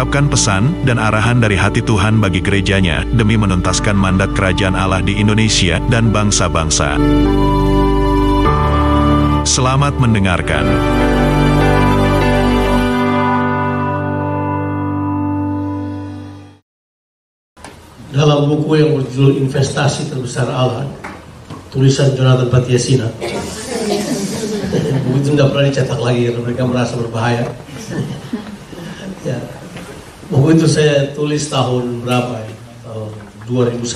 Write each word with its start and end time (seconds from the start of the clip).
mengungkapkan 0.00 0.32
pesan 0.32 0.88
dan 0.88 0.96
arahan 0.96 1.44
dari 1.44 1.60
hati 1.60 1.84
Tuhan 1.84 2.24
bagi 2.24 2.40
gerejanya 2.40 3.04
demi 3.04 3.36
menuntaskan 3.36 3.92
mandat 3.92 4.32
kerajaan 4.32 4.72
Allah 4.72 5.04
di 5.04 5.20
Indonesia 5.20 5.76
dan 5.92 6.08
bangsa-bangsa. 6.08 6.96
Selamat 9.44 10.00
mendengarkan. 10.00 10.64
dalam 18.10 18.48
buku 18.48 18.80
yang 18.80 18.96
berjudul 18.96 19.36
Investasi 19.44 20.08
Terbesar 20.08 20.48
Allah 20.48 20.88
tulisan 21.68 22.16
Jonathan 22.16 22.48
Patiasina 22.48 23.06
buku 25.04 25.16
itu 25.20 25.28
tidak 25.36 25.48
pernah 25.52 25.68
dicetak 25.68 26.00
lagi 26.00 26.20
karena 26.26 26.40
mereka 26.42 26.62
merasa 26.66 26.98
berbahaya 26.98 27.46
ya 29.28 29.59
buku 30.30 30.54
itu 30.56 30.66
saya 30.70 31.10
tulis 31.12 31.50
tahun 31.50 32.06
berapa 32.06 32.34
ya 32.38 32.54
tahun 32.86 33.10
2001 33.50 33.90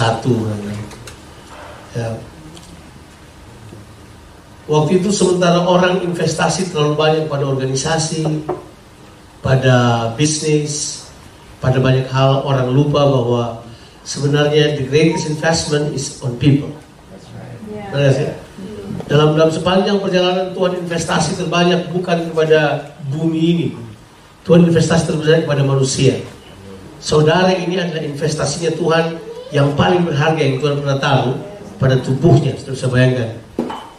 ya 1.94 2.18
waktu 4.66 4.98
itu 4.98 5.14
sementara 5.14 5.62
orang 5.62 6.02
investasi 6.02 6.74
terlalu 6.74 6.98
banyak 6.98 7.30
pada 7.30 7.46
organisasi 7.46 8.26
pada 9.40 10.10
bisnis 10.18 11.04
pada 11.64 11.80
banyak 11.80 12.04
hal 12.12 12.44
orang 12.44 12.68
lupa 12.68 13.08
bahwa 13.08 13.64
sebenarnya 14.04 14.76
the 14.76 14.84
greatest 14.84 15.32
investment 15.32 15.96
is 15.96 16.20
on 16.20 16.36
people. 16.36 16.68
Benar 17.88 18.12
sih? 18.12 18.28
Dalam 19.08 19.36
dalam 19.36 19.48
sepanjang 19.48 19.96
perjalanan 19.98 20.52
Tuhan 20.52 20.84
investasi 20.84 21.40
terbanyak 21.40 21.88
bukan 21.88 22.28
kepada 22.30 22.92
bumi 23.08 23.40
ini. 23.56 23.68
Tuhan 24.44 24.68
investasi 24.68 25.08
terbanyak 25.08 25.48
kepada 25.48 25.62
manusia. 25.64 26.20
Saudara 27.00 27.52
ini 27.56 27.80
adalah 27.80 28.04
investasinya 28.04 28.72
Tuhan 28.76 29.16
yang 29.52 29.72
paling 29.72 30.04
berharga 30.04 30.40
yang 30.40 30.60
Tuhan 30.60 30.84
pernah 30.84 30.98
tahu 31.00 31.28
pada 31.80 31.96
tubuhnya. 32.04 32.52
Sudah 32.60 32.74
bisa 32.76 32.86
bayangkan. 32.92 33.30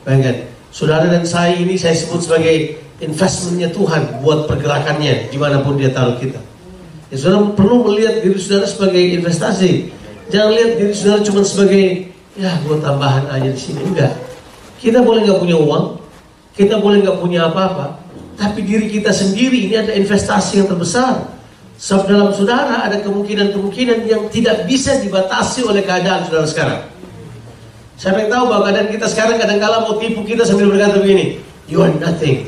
Bayangkan. 0.06 0.36
Saudara 0.70 1.10
dan 1.10 1.26
saya 1.26 1.58
ini 1.58 1.80
saya 1.82 1.98
sebut 1.98 2.22
sebagai 2.22 2.78
investmentnya 3.02 3.74
Tuhan 3.74 4.22
buat 4.22 4.46
pergerakannya 4.46 5.34
di 5.34 5.38
mana 5.42 5.66
pun 5.66 5.82
dia 5.82 5.90
taruh 5.90 6.18
kita. 6.22 6.38
Ya, 7.10 7.16
saudara 7.18 7.50
perlu 7.58 7.90
melihat 7.90 8.22
diri 8.22 8.38
saudara 8.38 8.70
sebagai 8.70 9.02
investasi. 9.02 9.90
Jangan 10.30 10.52
lihat 10.54 10.72
diri 10.78 10.94
saudara 10.94 11.22
cuma 11.26 11.42
sebagai 11.42 12.14
ya 12.38 12.54
buat 12.70 12.86
tambahan 12.86 13.26
aja 13.34 13.50
di 13.50 13.62
sini. 13.62 13.82
Enggak. 13.82 14.14
Kita 14.78 15.02
boleh 15.02 15.26
nggak 15.26 15.40
punya 15.42 15.58
uang, 15.58 15.86
kita 16.54 16.78
boleh 16.78 17.02
nggak 17.02 17.18
punya 17.18 17.50
apa-apa, 17.50 18.05
tapi 18.36 18.64
diri 18.64 18.92
kita 18.92 19.16
sendiri 19.16 19.72
ini 19.72 19.76
ada 19.80 19.96
investasi 19.96 20.64
yang 20.64 20.68
terbesar. 20.68 21.36
Sebab 21.76 22.08
dalam 22.08 22.30
saudara 22.32 22.88
ada 22.88 23.04
kemungkinan-kemungkinan 23.04 24.08
yang 24.08 24.32
tidak 24.32 24.64
bisa 24.64 24.96
dibatasi 25.04 25.68
oleh 25.68 25.84
keadaan 25.84 26.24
saudara 26.24 26.48
sekarang. 26.48 26.82
Siapa 28.00 28.28
yang 28.28 28.32
tahu 28.32 28.44
bahwa 28.52 28.62
keadaan 28.68 28.90
kita 28.92 29.08
sekarang 29.12 29.36
kadang-kala 29.40 29.84
mau 29.84 30.00
tipu 30.00 30.24
kita 30.24 30.44
sambil 30.48 30.72
berkata 30.72 31.00
begini, 31.00 31.40
you 31.68 31.80
are 31.84 31.92
nothing. 32.00 32.48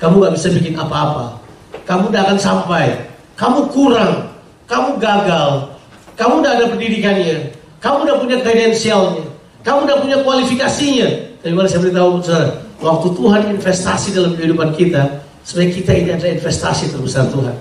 Kamu 0.00 0.20
nggak 0.20 0.36
bisa 0.36 0.48
bikin 0.52 0.76
apa-apa. 0.76 1.40
Kamu 1.84 2.12
tidak 2.12 2.22
akan 2.28 2.38
sampai 2.40 2.84
kamu 3.38 3.70
kurang, 3.72 4.34
kamu 4.68 5.00
gagal, 5.00 5.72
kamu 6.18 6.34
tidak 6.42 6.52
ada 6.58 6.66
pendidikannya, 6.74 7.36
kamu 7.80 7.98
tidak 8.04 8.18
punya 8.20 8.36
kredensialnya, 8.44 9.24
kamu 9.64 9.78
tidak 9.86 9.98
punya 10.04 10.16
kualifikasinya. 10.26 11.08
Tapi 11.40 11.52
mari 11.54 11.68
saya 11.70 11.80
beritahu 11.86 12.18
saudara, 12.20 12.50
waktu 12.78 13.08
Tuhan 13.14 13.42
investasi 13.58 14.14
dalam 14.14 14.38
kehidupan 14.38 14.74
kita, 14.74 15.22
sebenarnya 15.42 15.72
kita 15.74 15.92
ini 15.94 16.10
adalah 16.14 16.32
investasi 16.38 16.94
terbesar 16.94 17.30
Tuhan. 17.30 17.54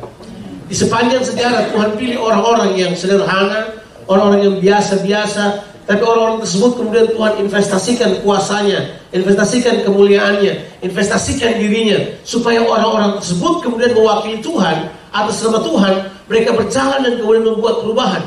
Di 0.67 0.75
sepanjang 0.75 1.23
sejarah 1.23 1.71
Tuhan 1.71 1.89
pilih 1.95 2.19
orang-orang 2.19 2.75
yang 2.75 2.91
sederhana, 2.93 3.71
orang-orang 4.05 4.41
yang 4.43 4.55
biasa-biasa, 4.59 5.63
tapi 5.87 6.03
orang-orang 6.03 6.43
tersebut 6.43 6.71
kemudian 6.75 7.07
Tuhan 7.15 7.33
investasikan 7.47 8.19
kuasanya, 8.19 8.99
investasikan 9.15 9.87
kemuliaannya, 9.87 10.83
investasikan 10.83 11.55
dirinya, 11.63 12.19
supaya 12.27 12.59
orang-orang 12.59 13.23
tersebut 13.23 13.63
kemudian 13.63 13.95
mewakili 13.95 14.43
Tuhan 14.43 14.91
atas 15.15 15.39
nama 15.47 15.63
Tuhan, 15.63 15.93
mereka 16.27 16.51
berjalan 16.51 16.99
dan 17.07 17.13
kemudian 17.23 17.45
membuat 17.47 17.87
perubahan. 17.87 18.23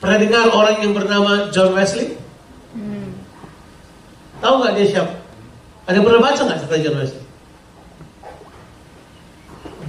Pernah 0.00 0.16
dengar 0.16 0.44
orang 0.54 0.76
yang 0.80 0.92
bernama 0.96 1.52
John 1.52 1.76
Wesley? 1.76 2.16
Hmm. 2.72 3.12
Tahu 4.40 4.54
nggak 4.64 4.72
dia 4.78 4.86
siapa? 4.96 5.19
Ada 5.90 5.98
pernah 6.06 6.22
baca 6.22 6.40
nggak 6.46 6.58
cerita 6.62 6.76
John 6.86 6.96
Wesley? 7.02 7.24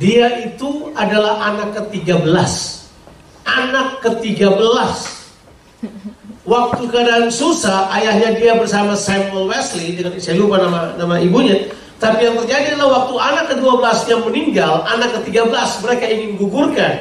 Dia 0.01 0.27
itu 0.49 0.89
adalah 0.97 1.45
anak 1.53 1.77
ke-13. 1.77 2.25
Anak 3.45 4.01
ke-13. 4.01 4.65
Waktu 6.41 6.83
keadaan 6.89 7.29
susah, 7.29 7.93
ayahnya 7.93 8.33
dia 8.33 8.57
bersama 8.57 8.97
Samuel 8.97 9.45
Wesley, 9.45 9.93
dengan 9.93 10.17
saya 10.17 10.41
lupa 10.41 10.57
nama 10.57 10.97
nama 10.97 11.21
ibunya, 11.21 11.69
tapi 12.01 12.25
yang 12.25 12.33
terjadi 12.41 12.73
adalah 12.73 13.05
waktu 13.05 13.13
anak 13.21 13.45
ke-12 13.53 13.97
yang 14.09 14.21
meninggal, 14.25 14.73
anak 14.89 15.21
ke-13 15.21 15.85
mereka 15.85 16.05
ingin 16.09 16.31
gugurkan. 16.33 16.93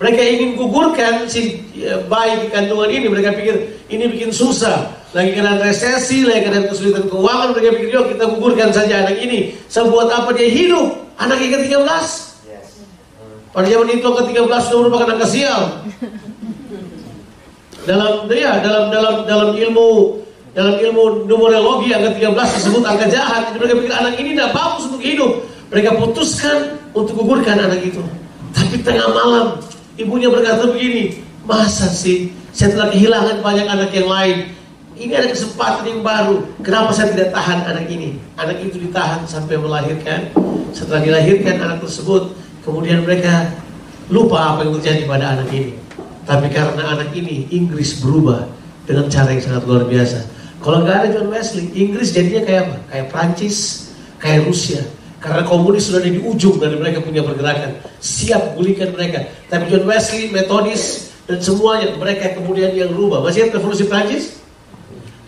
Mereka 0.00 0.20
ingin 0.24 0.50
gugurkan 0.56 1.28
si 1.28 1.60
ya, 1.76 2.00
bayi 2.08 2.40
di 2.40 2.48
kandungan 2.48 2.88
ini. 2.88 3.12
Mereka 3.12 3.36
pikir 3.36 3.54
ini 3.92 4.08
bikin 4.08 4.32
susah. 4.32 4.97
Lagi 5.16 5.30
kena 5.32 5.56
resesi, 5.56 6.28
lagi 6.28 6.44
kena 6.44 6.68
kesulitan 6.68 7.08
keuangan. 7.08 7.56
Mereka 7.56 7.80
pikir, 7.80 7.92
yuk 7.96 8.06
kita 8.12 8.24
gugurkan 8.28 8.68
saja 8.76 9.08
anak 9.08 9.16
ini. 9.16 9.56
Sebuat 9.72 10.12
apa 10.12 10.36
dia 10.36 10.52
hidup? 10.52 11.00
Anak 11.16 11.40
yang 11.40 11.56
ke-13. 11.56 12.28
Pada 13.48 13.66
zaman 13.66 13.88
itu 13.88 14.04
ke-13 14.04 14.60
sudah 14.68 14.80
merupakan 14.84 15.08
angka 15.16 15.28
sial. 15.28 15.62
Dalam 17.88 18.28
ya, 18.28 18.60
dalam 18.60 18.92
dalam 18.92 19.24
dalam 19.24 19.50
ilmu 19.56 20.20
dalam 20.52 20.76
ilmu 20.76 21.24
numerologi 21.24 21.96
angka 21.96 22.12
13 22.20 22.56
disebut 22.60 22.82
angka 22.84 23.08
jahat. 23.08 23.48
Jadi 23.48 23.56
mereka 23.64 23.74
pikir 23.80 23.94
anak 23.96 24.14
ini 24.20 24.36
tidak 24.36 24.52
bagus 24.52 24.82
untuk 24.92 25.00
hidup. 25.00 25.32
Mereka 25.72 25.90
putuskan 25.96 26.76
untuk 26.92 27.16
gugurkan 27.16 27.56
anak 27.56 27.80
itu. 27.80 28.04
Tapi 28.52 28.84
tengah 28.84 29.08
malam 29.08 29.46
ibunya 29.96 30.28
berkata 30.28 30.68
begini, 30.68 31.16
masa 31.48 31.88
sih 31.88 32.28
saya 32.52 32.76
telah 32.76 32.88
kehilangan 32.92 33.40
banyak 33.40 33.66
anak 33.66 33.90
yang 33.96 34.08
lain. 34.08 34.57
Ini 34.98 35.14
ada 35.14 35.30
kesempatan 35.30 35.86
yang 35.86 36.02
baru. 36.02 36.42
Kenapa 36.58 36.90
saya 36.90 37.14
tidak 37.14 37.30
tahan 37.30 37.70
anak 37.70 37.86
ini? 37.86 38.18
Anak 38.34 38.58
itu 38.66 38.82
ditahan 38.82 39.22
sampai 39.30 39.54
melahirkan. 39.54 40.34
Setelah 40.74 41.06
dilahirkan 41.06 41.62
anak 41.62 41.86
tersebut, 41.86 42.34
kemudian 42.66 43.06
mereka 43.06 43.46
lupa 44.10 44.58
apa 44.58 44.66
yang 44.66 44.74
terjadi 44.82 45.06
pada 45.06 45.38
anak 45.38 45.54
ini. 45.54 45.78
Tapi 46.26 46.50
karena 46.50 46.98
anak 46.98 47.14
ini 47.14 47.46
Inggris 47.54 48.02
berubah 48.02 48.50
dengan 48.90 49.06
cara 49.06 49.30
yang 49.30 49.42
sangat 49.46 49.62
luar 49.70 49.86
biasa. 49.86 50.18
Kalau 50.58 50.82
nggak 50.82 50.96
ada 50.98 51.08
John 51.14 51.30
Wesley, 51.30 51.70
Inggris 51.78 52.10
jadinya 52.10 52.42
kayak 52.42 52.60
apa? 52.66 52.76
Kayak 52.90 53.06
Prancis, 53.14 53.56
kayak 54.18 54.50
Rusia. 54.50 54.82
Karena 55.22 55.46
komunis 55.46 55.86
sudah 55.86 56.02
ada 56.02 56.10
di 56.10 56.18
ujung 56.18 56.58
dari 56.58 56.74
mereka 56.74 57.06
punya 57.06 57.22
pergerakan. 57.22 57.78
Siap 58.02 58.58
gulingkan 58.58 58.90
mereka. 58.98 59.30
Tapi 59.46 59.70
John 59.70 59.86
Wesley, 59.86 60.34
Metodis, 60.34 61.14
dan 61.30 61.38
semuanya 61.38 61.94
mereka 61.94 62.34
kemudian 62.34 62.74
yang 62.74 62.90
rubah. 62.90 63.22
Masih 63.22 63.46
ingat 63.46 63.62
revolusi 63.62 63.86
Prancis? 63.86 64.47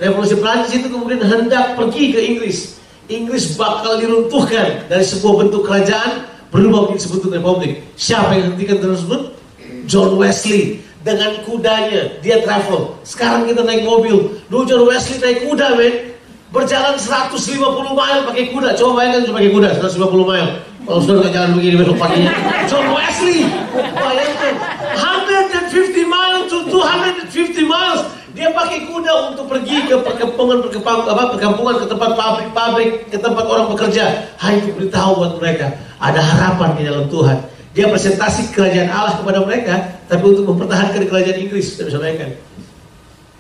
Revolusi 0.01 0.37
Prancis 0.41 0.81
itu 0.81 0.89
kemudian 0.89 1.21
hendak 1.21 1.77
pergi 1.77 2.17
ke 2.17 2.21
Inggris. 2.25 2.81
Inggris 3.13 3.53
bakal 3.61 4.01
diruntuhkan 4.01 4.89
dari 4.89 5.05
sebuah 5.05 5.45
bentuk 5.45 5.69
kerajaan 5.69 6.25
berubah 6.49 6.89
menjadi 6.89 7.05
sebuah 7.05 7.37
republik. 7.37 7.85
Siapa 8.01 8.33
yang 8.33 8.57
hentikan 8.57 8.81
tersebut? 8.81 9.37
John 9.85 10.17
Wesley 10.17 10.81
dengan 11.05 11.45
kudanya 11.45 12.17
dia 12.25 12.41
travel. 12.41 12.97
Sekarang 13.05 13.45
kita 13.45 13.61
naik 13.61 13.85
mobil. 13.85 14.41
Dulu 14.49 14.63
John 14.65 14.89
Wesley 14.89 15.21
naik 15.21 15.45
kuda, 15.45 15.77
men. 15.77 16.17
Berjalan 16.51 16.99
150 16.99 17.61
mile 17.95 18.21
pakai 18.27 18.45
kuda. 18.51 18.75
Coba 18.75 19.05
bayangkan 19.05 19.23
cuma 19.29 19.37
pakai 19.39 19.51
kuda 19.53 19.69
150 19.85 20.31
mile. 20.33 20.49
Kalau 20.81 21.01
sudah 21.05 21.17
nggak 21.23 21.33
jalan 21.37 21.51
begini 21.61 21.75
besok 21.77 21.97
paginya. 22.01 22.33
John 22.67 22.87
Wesley, 22.91 23.47
bayangkan 23.95 24.55
150 24.97 26.09
miles 26.09 26.45
to 26.49 26.59
250 26.73 27.69
miles. 27.69 28.03
Dia 28.41 28.49
pakai 28.57 28.89
kuda 28.89 29.37
untuk 29.37 29.53
pergi 29.53 29.85
ke 29.85 30.01
perkampungan, 30.01 30.65
perkampungan, 30.65 31.29
perkampungan 31.37 31.75
ke 31.77 31.87
tempat 31.93 32.11
pabrik-pabrik, 32.17 33.13
ke 33.13 33.21
tempat 33.21 33.45
orang 33.45 33.69
bekerja. 33.69 34.33
Hanya 34.41 34.65
untuk 34.65 34.81
beritahu 34.81 35.11
buat 35.21 35.33
mereka 35.37 35.77
ada 36.01 36.25
harapan 36.25 36.73
di 36.81 36.89
dalam 36.89 37.05
Tuhan. 37.13 37.37
Dia 37.77 37.93
presentasi 37.93 38.49
kerajaan 38.57 38.89
Allah 38.89 39.21
kepada 39.21 39.45
mereka, 39.45 39.77
tapi 40.09 40.25
untuk 40.25 40.49
mempertahankan 40.57 41.05
kerajaan 41.05 41.37
Inggris, 41.37 41.77
tidak 41.77 41.93
bisa 41.93 41.99
bayangkan. 42.01 42.31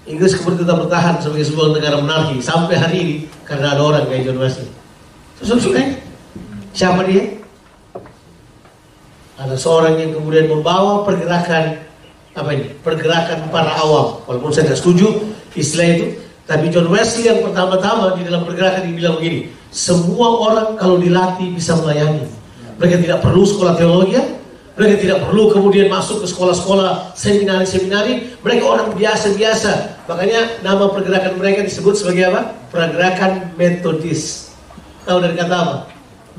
Inggris 0.05 0.37
kemudian 0.37 0.69
tetap 0.69 0.77
bertahan 0.85 1.15
sebagai 1.25 1.49
sebuah 1.49 1.69
negara 1.81 1.97
monarki 1.97 2.37
sampai 2.45 2.77
hari 2.77 2.97
ini 3.01 3.17
karena 3.49 3.73
ada 3.73 3.81
orang 3.81 4.05
kayak 4.05 4.29
John 4.29 4.37
Wesley. 4.37 4.69
Suka-suka 5.41 5.81
Siapa 6.77 7.03
dia? 7.09 7.25
Ada 9.41 9.57
seorang 9.57 9.97
yang 9.97 10.13
kemudian 10.13 10.47
membawa 10.53 11.09
pergerakan 11.09 11.90
apa 12.35 12.51
ini? 12.55 12.71
Pergerakan 12.81 13.51
para 13.51 13.75
awam. 13.83 14.23
Walaupun 14.27 14.51
saya 14.55 14.71
tidak 14.71 14.81
setuju 14.83 15.07
istilah 15.59 15.89
itu, 15.99 16.07
tapi 16.47 16.71
John 16.71 16.91
Wesley 16.91 17.31
yang 17.31 17.43
pertama-tama 17.43 18.15
di 18.19 18.27
dalam 18.27 18.47
pergerakan 18.47 18.87
ini 18.87 18.95
bilang 18.99 19.19
begini, 19.19 19.51
semua 19.71 20.35
orang 20.39 20.69
kalau 20.79 20.99
dilatih 20.99 21.51
bisa 21.55 21.79
melayani. 21.79 22.27
Mereka 22.79 23.03
tidak 23.03 23.19
perlu 23.23 23.43
sekolah 23.47 23.75
teologi, 23.77 24.19
mereka 24.79 24.97
tidak 25.03 25.19
perlu 25.29 25.53
kemudian 25.53 25.93
masuk 25.93 26.25
ke 26.25 26.27
sekolah-sekolah 26.31 27.13
seminari-seminari. 27.13 28.39
Mereka 28.41 28.63
orang 28.65 28.97
biasa-biasa. 28.97 30.01
Makanya 30.09 30.65
nama 30.65 30.89
pergerakan 30.89 31.37
mereka 31.37 31.67
disebut 31.67 32.01
sebagai 32.01 32.33
apa? 32.33 32.57
Pergerakan 32.73 33.53
metodis. 33.61 34.55
Tahu 35.05 35.21
dari 35.21 35.37
kata 35.37 35.55
apa? 35.55 35.77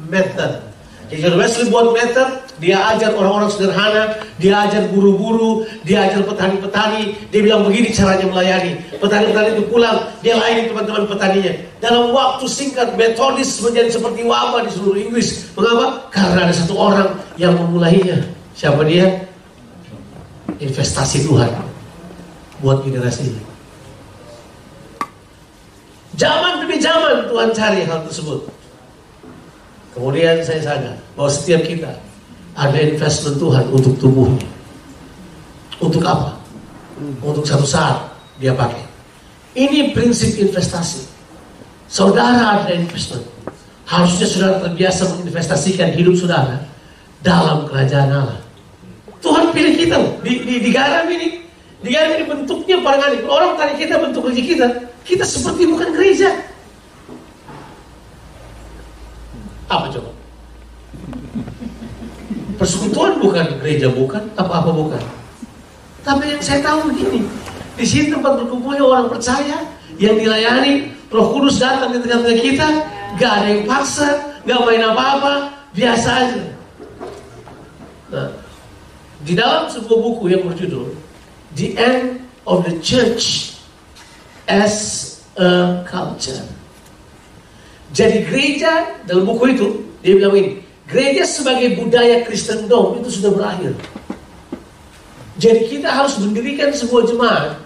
Method. 0.10 0.71
John 1.12 1.36
Wesley 1.36 1.68
buat 1.68 1.92
method, 1.92 2.56
dia 2.64 2.80
ajar 2.96 3.12
orang-orang 3.12 3.52
sederhana, 3.52 4.16
dia 4.40 4.64
ajar 4.64 4.88
guru-guru, 4.96 5.68
dia 5.84 6.08
ajar 6.08 6.24
petani-petani, 6.24 7.28
dia 7.28 7.42
bilang 7.44 7.68
begini 7.68 7.92
caranya 7.92 8.32
melayani. 8.32 8.80
Petani-petani 8.96 9.60
itu 9.60 9.64
pulang, 9.68 10.08
dia 10.24 10.40
layani 10.40 10.72
teman-teman 10.72 11.04
petaninya. 11.12 11.52
Dalam 11.84 12.16
waktu 12.16 12.48
singkat, 12.48 12.96
metodis 12.96 13.60
menjadi 13.60 13.92
seperti 13.92 14.24
wabah 14.24 14.64
di 14.64 14.72
seluruh 14.72 15.04
Inggris. 15.04 15.52
Mengapa? 15.52 16.08
Karena 16.16 16.48
ada 16.48 16.56
satu 16.56 16.80
orang 16.80 17.12
yang 17.36 17.60
memulainya. 17.60 18.24
Siapa 18.56 18.88
dia? 18.88 19.28
Investasi 20.64 21.28
Tuhan 21.28 21.52
buat 22.64 22.88
generasi 22.88 23.36
ini. 23.36 23.42
Zaman 26.16 26.64
demi 26.64 26.78
zaman 26.80 27.28
Tuhan 27.28 27.50
cari 27.52 27.84
hal 27.84 28.00
tersebut. 28.08 28.61
Kemudian 29.92 30.40
saya 30.40 30.62
sadar 30.64 30.96
bahwa 31.20 31.30
setiap 31.32 31.68
kita 31.68 31.92
ada 32.56 32.78
investment 32.80 33.36
Tuhan 33.40 33.66
untuk 33.72 33.94
tubuhnya. 34.00 34.48
Untuk 35.84 36.04
apa? 36.06 36.38
Untuk 37.20 37.44
satu 37.44 37.68
saat 37.68 38.00
dia 38.40 38.56
pakai. 38.56 38.84
Ini 39.52 39.92
prinsip 39.92 40.40
investasi. 40.40 41.12
Saudara 41.92 42.64
ada 42.64 42.72
investment. 42.72 43.28
Harusnya 43.84 44.24
saudara 44.24 44.64
terbiasa 44.64 45.12
menginvestasikan 45.12 45.92
hidup 45.92 46.16
saudara 46.16 46.64
dalam 47.20 47.68
kerajaan 47.68 48.16
Allah. 48.16 48.40
Tuhan 49.20 49.52
pilih 49.52 49.76
kita 49.76 49.98
di, 50.24 50.34
di, 50.48 50.56
di 50.64 50.70
garam 50.72 51.12
ini. 51.12 51.44
Di 51.84 51.90
garam 51.92 52.16
ini 52.16 52.26
bentuknya 52.32 52.80
barangkali. 52.80 53.28
Orang 53.28 53.60
tanya 53.60 53.76
kita 53.76 54.00
bentuk 54.00 54.24
gereja 54.30 54.44
kita. 54.48 54.68
Kita 55.04 55.24
seperti 55.28 55.68
bukan 55.68 55.92
gereja. 55.92 56.32
Apa 59.72 59.88
coba? 59.88 60.12
Persekutuan 62.60 63.24
bukan 63.24 63.48
gereja 63.64 63.88
bukan, 63.88 64.28
apa-apa 64.36 64.70
bukan. 64.76 65.02
Tapi 66.04 66.36
yang 66.36 66.44
saya 66.44 66.60
tahu 66.60 66.92
begini, 66.92 67.24
di 67.80 67.86
sini 67.88 68.12
tempat 68.12 68.36
berkumpulnya 68.44 68.84
orang 68.84 69.08
percaya 69.08 69.64
yang 69.96 70.20
dilayani, 70.20 70.92
Roh 71.08 71.32
Kudus 71.32 71.64
datang 71.64 71.96
di 71.96 72.04
tengah-tengah 72.04 72.42
kita, 72.44 72.68
gak 73.16 73.32
ada 73.42 73.48
yang 73.48 73.64
paksa, 73.64 74.10
gak 74.44 74.60
main 74.68 74.84
apa-apa, 74.84 75.56
biasa 75.72 76.10
aja. 76.10 76.44
Nah, 78.12 78.30
di 79.24 79.34
dalam 79.40 79.72
sebuah 79.72 80.00
buku 80.04 80.36
yang 80.36 80.44
berjudul 80.52 80.92
The 81.56 81.80
End 81.80 82.28
of 82.44 82.68
the 82.68 82.76
Church 82.84 83.56
as 84.52 85.08
a 85.40 85.80
Culture 85.88 86.61
jadi 87.92 88.24
gereja 88.24 89.04
dalam 89.04 89.28
buku 89.28 89.56
itu 89.56 89.68
dia 90.00 90.16
bilang 90.18 90.34
ini, 90.34 90.52
gereja 90.88 91.28
sebagai 91.28 91.76
budaya 91.76 92.24
Kristendom 92.24 93.04
itu 93.04 93.22
sudah 93.22 93.32
berakhir. 93.36 93.76
Jadi 95.42 95.62
kita 95.68 95.90
harus 95.92 96.16
mendirikan 96.22 96.72
sebuah 96.72 97.04
jemaat 97.08 97.58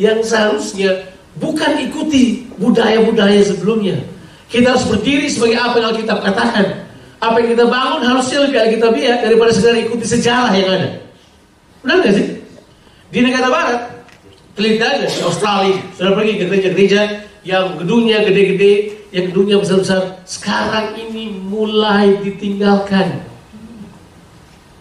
yang 0.00 0.22
seharusnya 0.24 1.14
bukan 1.38 1.82
ikuti 1.82 2.46
budaya-budaya 2.58 3.42
sebelumnya. 3.42 3.98
Kita 4.48 4.76
harus 4.76 4.86
berdiri 4.86 5.26
sebagai 5.26 5.58
apa 5.58 5.82
yang 5.82 5.88
Alkitab 5.94 6.18
katakan. 6.22 6.66
Apa 7.18 7.40
yang 7.40 7.56
kita 7.56 7.64
bangun 7.66 8.02
harusnya 8.04 8.38
lebih 8.44 8.58
Alkitabiah 8.60 9.16
daripada 9.24 9.50
sekedar 9.50 9.80
ikuti 9.80 10.04
sejarah 10.04 10.52
yang 10.52 10.68
ada. 10.76 10.88
Benar 11.80 11.96
gak 12.04 12.14
sih? 12.20 12.28
Di 13.08 13.18
negara 13.24 13.48
barat, 13.48 13.80
teliti 14.54 14.82
aja 14.82 15.08
Australia, 15.24 15.78
sudah 15.96 16.12
pergi 16.12 16.32
ke 16.36 16.44
gereja-gereja 16.50 17.00
yang 17.46 17.80
gedungnya 17.80 18.24
gede-gede, 18.26 19.03
yang 19.14 19.30
gedungnya 19.30 19.62
besar-besar, 19.62 20.18
sekarang 20.26 20.98
ini 20.98 21.30
mulai 21.46 22.18
ditinggalkan. 22.18 23.22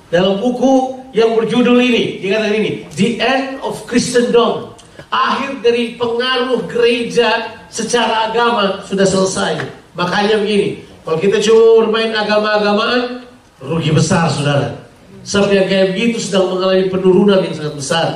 Dalam 0.09 0.41
buku 0.41 1.05
yang 1.13 1.37
berjudul 1.37 1.77
ini, 1.77 2.17
dikatakan 2.17 2.57
ini, 2.57 2.71
The 2.97 3.21
End 3.21 3.61
of 3.61 3.85
Christendom. 3.85 4.73
Akhir 5.13 5.61
dari 5.61 5.93
pengaruh 6.01 6.65
gereja 6.65 7.61
secara 7.69 8.33
agama 8.33 8.81
sudah 8.89 9.05
selesai. 9.05 9.61
Makanya 9.93 10.41
begini, 10.41 10.81
kalau 11.05 11.21
kita 11.21 11.37
cuma 11.37 11.85
bermain 11.85 12.09
agama-agamaan, 12.17 13.29
rugi 13.61 13.93
besar 13.93 14.33
saudara. 14.33 14.81
Sebab 15.21 15.53
yang 15.53 15.69
kayak 15.69 15.93
begitu 15.93 16.17
sedang 16.17 16.57
mengalami 16.57 16.89
penurunan 16.89 17.45
yang 17.45 17.53
sangat 17.53 17.75
besar. 17.77 18.07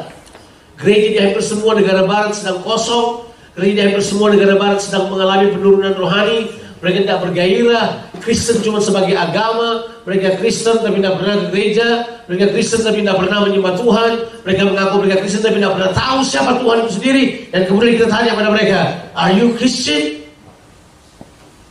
Gereja 0.81 1.07
di 1.13 1.19
hampir 1.21 1.45
semua 1.45 1.77
negara 1.77 2.09
barat 2.09 2.33
sedang 2.33 2.65
kosong, 2.65 3.26
Gereja 3.57 3.89
hampir 3.89 4.05
semua 4.05 4.29
negara 4.29 4.53
barat 4.53 4.85
sedang 4.85 5.09
mengalami 5.09 5.49
penurunan 5.49 5.97
rohani. 5.97 6.45
Mereka 6.77 7.09
tidak 7.09 7.19
bergairah. 7.25 7.87
Kristen 8.21 8.61
cuma 8.61 8.77
sebagai 8.77 9.17
agama. 9.17 9.97
Mereka 10.05 10.37
Kristen 10.37 10.77
tapi 10.77 11.01
tidak 11.01 11.17
pernah 11.17 11.35
ke 11.41 11.45
gereja. 11.49 11.87
Mereka 12.29 12.53
Kristen 12.53 12.85
tapi 12.85 13.01
tidak 13.01 13.17
pernah 13.17 13.49
menyembah 13.49 13.73
Tuhan. 13.73 14.11
Mereka 14.45 14.61
mengaku 14.61 14.95
mereka 15.01 15.25
Kristen 15.25 15.41
tapi 15.41 15.57
tidak 15.57 15.73
pernah 15.73 15.89
tahu 15.89 16.19
siapa 16.21 16.61
Tuhan 16.61 16.77
itu 16.85 16.91
sendiri. 17.01 17.23
Dan 17.49 17.61
kemudian 17.65 17.91
kita 17.97 18.07
tanya 18.13 18.37
pada 18.37 18.49
mereka, 18.53 18.79
Are 19.17 19.33
you 19.33 19.57
Christian? 19.57 20.21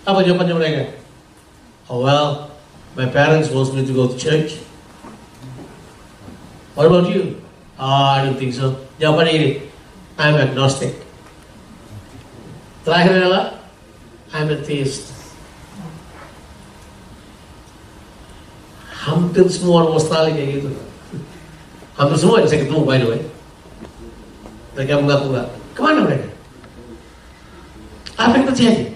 Apa 0.03 0.27
jawabannya 0.27 0.55
mereka? 0.59 0.83
Oh 1.87 2.03
well, 2.03 2.51
my 2.99 3.07
parents 3.07 3.47
wants 3.55 3.71
me 3.71 3.87
to 3.87 3.95
go 3.95 4.11
to 4.11 4.19
church. 4.19 4.59
What 6.75 6.91
about 6.91 7.15
you? 7.15 7.39
Oh, 7.79 8.11
I 8.11 8.27
don't 8.27 8.35
think 8.35 8.59
so. 8.59 8.75
Jawabannya 8.99 9.33
ini, 9.39 9.51
I'm 10.19 10.35
agnostic. 10.35 11.06
Terakhir 12.87 13.19
adalah 13.19 13.59
I'm 14.31 14.47
a. 14.47 14.59
Hampir 18.95 19.47
semua 19.51 19.83
orang 19.83 19.99
Australia 19.99 20.39
kayak 20.39 20.51
gitu. 20.63 20.71
Hampir 21.99 22.17
semua 22.23 22.39
yang 22.39 22.47
saya 22.47 22.63
ketemu 22.63 22.87
by 22.87 22.99
the 23.03 23.07
way. 23.11 23.23
Mereka 24.79 25.03
mengaku 25.03 25.35
enggak. 25.35 25.49
Ke 25.75 25.81
mana 25.83 25.99
mereka? 26.07 26.29
Apa 28.15 28.39
yang 28.39 28.47
terjadi? 28.55 28.87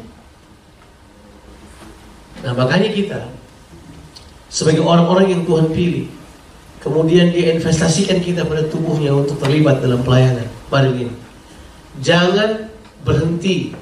Nah 2.46 2.52
makanya 2.54 2.94
kita 2.94 3.20
sebagai 4.46 4.86
orang-orang 4.86 5.34
yang 5.34 5.42
Tuhan 5.42 5.66
pilih, 5.74 6.06
kemudian 6.78 7.34
dia 7.34 7.58
investasikan 7.58 8.22
kita 8.22 8.46
pada 8.46 8.70
tubuhnya 8.70 9.10
untuk 9.18 9.34
terlibat 9.42 9.82
dalam 9.82 10.06
pelayanan. 10.06 10.46
Mari 10.70 10.88
begini, 10.94 11.14
jangan 12.02 12.69
berhenti. 13.04 13.72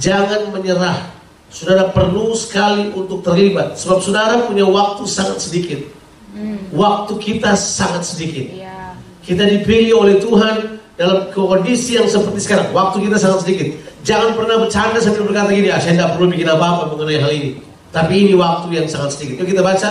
Jangan 0.00 0.54
menyerah. 0.54 1.12
Saudara 1.50 1.90
perlu 1.90 2.32
sekali 2.38 2.94
untuk 2.94 3.26
terlibat. 3.26 3.74
Sebab 3.74 3.98
saudara 4.00 4.46
punya 4.46 4.64
waktu 4.64 5.02
sangat 5.04 5.42
sedikit. 5.42 5.82
Hmm. 6.30 6.62
Waktu 6.70 7.18
kita 7.18 7.58
sangat 7.58 8.06
sedikit. 8.06 8.54
Yeah. 8.54 8.94
Kita 9.26 9.44
dipilih 9.50 9.98
oleh 9.98 10.16
Tuhan 10.22 10.78
dalam 10.94 11.26
kondisi 11.34 11.98
yang 11.98 12.06
seperti 12.06 12.38
sekarang. 12.46 12.70
Waktu 12.70 13.02
kita 13.02 13.18
sangat 13.18 13.42
sedikit. 13.42 13.68
Jangan 14.06 14.38
pernah 14.38 14.62
bercanda 14.62 15.02
sambil 15.02 15.26
berkata 15.26 15.50
gini, 15.52 15.68
ah, 15.68 15.82
saya 15.82 15.98
tidak 15.98 16.16
perlu 16.16 16.26
bikin 16.32 16.48
apa-apa 16.48 16.94
mengenai 16.94 17.18
hal 17.18 17.32
ini. 17.34 17.50
Tapi 17.90 18.14
ini 18.14 18.32
waktu 18.38 18.70
yang 18.70 18.86
sangat 18.86 19.18
sedikit. 19.18 19.42
Yuk 19.42 19.50
kita 19.50 19.60
baca 19.66 19.88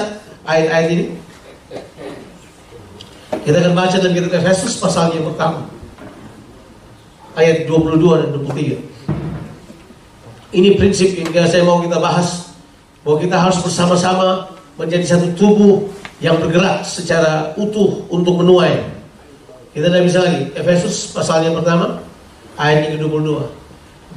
ayat-ayat 0.47 0.87
ini. 0.95 1.05
Kita 3.43 3.55
akan 3.59 3.73
baca 3.75 3.95
dalam 3.99 4.13
kitab 4.15 4.41
Efesus 4.41 4.79
pasal 4.79 5.11
yang 5.13 5.27
pertama 5.27 5.78
ayat 7.37 7.67
22 7.67 8.21
dan 8.25 8.29
23. 8.33 8.89
Ini 10.49 10.69
prinsip 10.81 11.13
yang 11.13 11.45
saya 11.45 11.61
mau 11.61 11.77
kita 11.81 12.01
bahas 12.01 12.49
bahwa 13.05 13.17
kita 13.21 13.37
harus 13.37 13.61
bersama-sama 13.61 14.49
menjadi 14.81 15.17
satu 15.17 15.27
tubuh 15.37 15.85
yang 16.19 16.41
bergerak 16.41 16.81
secara 16.81 17.53
utuh 17.55 18.01
untuk 18.09 18.41
menuai. 18.41 18.81
Kita 19.77 19.87
tidak 19.93 20.03
bisa 20.09 20.19
lagi. 20.25 20.49
Efesus 20.57 21.13
pasal 21.13 21.45
yang 21.45 21.53
pertama 21.53 22.01
ayat 22.57 22.89
yang 22.89 22.97
ke-22. 22.97 23.29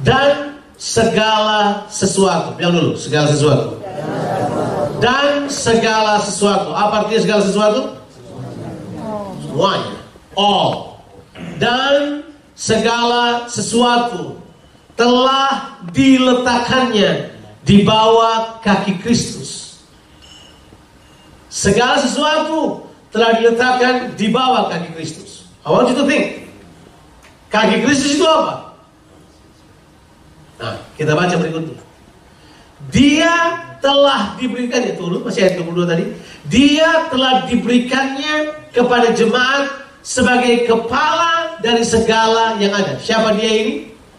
Dan 0.01 0.57
segala 0.73 1.85
sesuatu. 1.87 2.57
Bilang 2.57 2.75
dulu, 2.75 2.91
segala 2.97 3.29
sesuatu. 3.29 3.77
Dan 4.99 5.47
segala 5.47 6.17
sesuatu. 6.19 6.73
Apa 6.73 7.05
artinya 7.05 7.21
segala 7.21 7.41
sesuatu? 7.45 7.81
Semuanya. 9.45 9.93
All. 10.33 10.97
Dan 11.61 12.25
segala 12.53 13.49
sesuatu 13.49 14.37
telah 14.93 15.81
diletakkannya 15.89 17.33
di 17.65 17.81
bawah 17.81 18.61
kaki 18.61 19.01
Kristus. 19.01 19.81
Segala 21.49 22.01
sesuatu 22.01 22.89
telah 23.13 23.37
diletakkan 23.37 24.13
di 24.17 24.29
bawah 24.29 24.69
kaki 24.69 24.93
Kristus. 24.97 25.45
I 25.65 25.69
want 25.69 25.89
you 25.89 25.97
to 25.97 26.05
think. 26.05 26.49
Kaki 27.53 27.85
Kristus 27.85 28.17
itu 28.17 28.25
apa? 28.25 28.73
Nah, 30.57 30.75
kita 30.97 31.13
baca 31.13 31.35
berikutnya. 31.37 31.77
Dia 32.89 33.33
telah 33.79 34.35
diberikannya 34.39 34.95
turun 34.95 35.21
masih 35.23 35.47
ayat 35.47 35.61
22 35.61 35.87
tadi. 35.87 36.05
Dia 36.49 37.07
telah 37.07 37.47
diberikannya 37.47 38.35
kepada 38.75 39.11
jemaat 39.15 39.82
sebagai 40.03 40.67
kepala 40.67 41.57
dari 41.63 41.81
segala 41.87 42.59
yang 42.59 42.75
ada. 42.75 42.99
Siapa 42.99 43.33
dia 43.39 43.49
ini? 43.49 43.75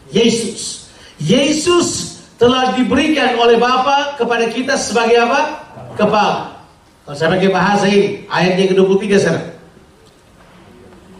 Yesus. 0.09 0.89
Yesus 1.21 2.19
telah 2.41 2.75
diberikan 2.75 3.39
oleh 3.39 3.61
Bapa 3.61 4.17
kepada 4.19 4.49
kita 4.51 4.75
sebagai 4.81 5.21
apa? 5.23 5.63
Kepala. 5.95 6.57
Kalau 7.05 7.17
saya 7.21 7.37
pakai 7.37 7.53
bahasa 7.53 7.87
ini, 7.87 8.25
ayat 8.33 8.57
yang 8.57 8.73
ke-23 8.73 9.05
sekarang. 9.21 9.47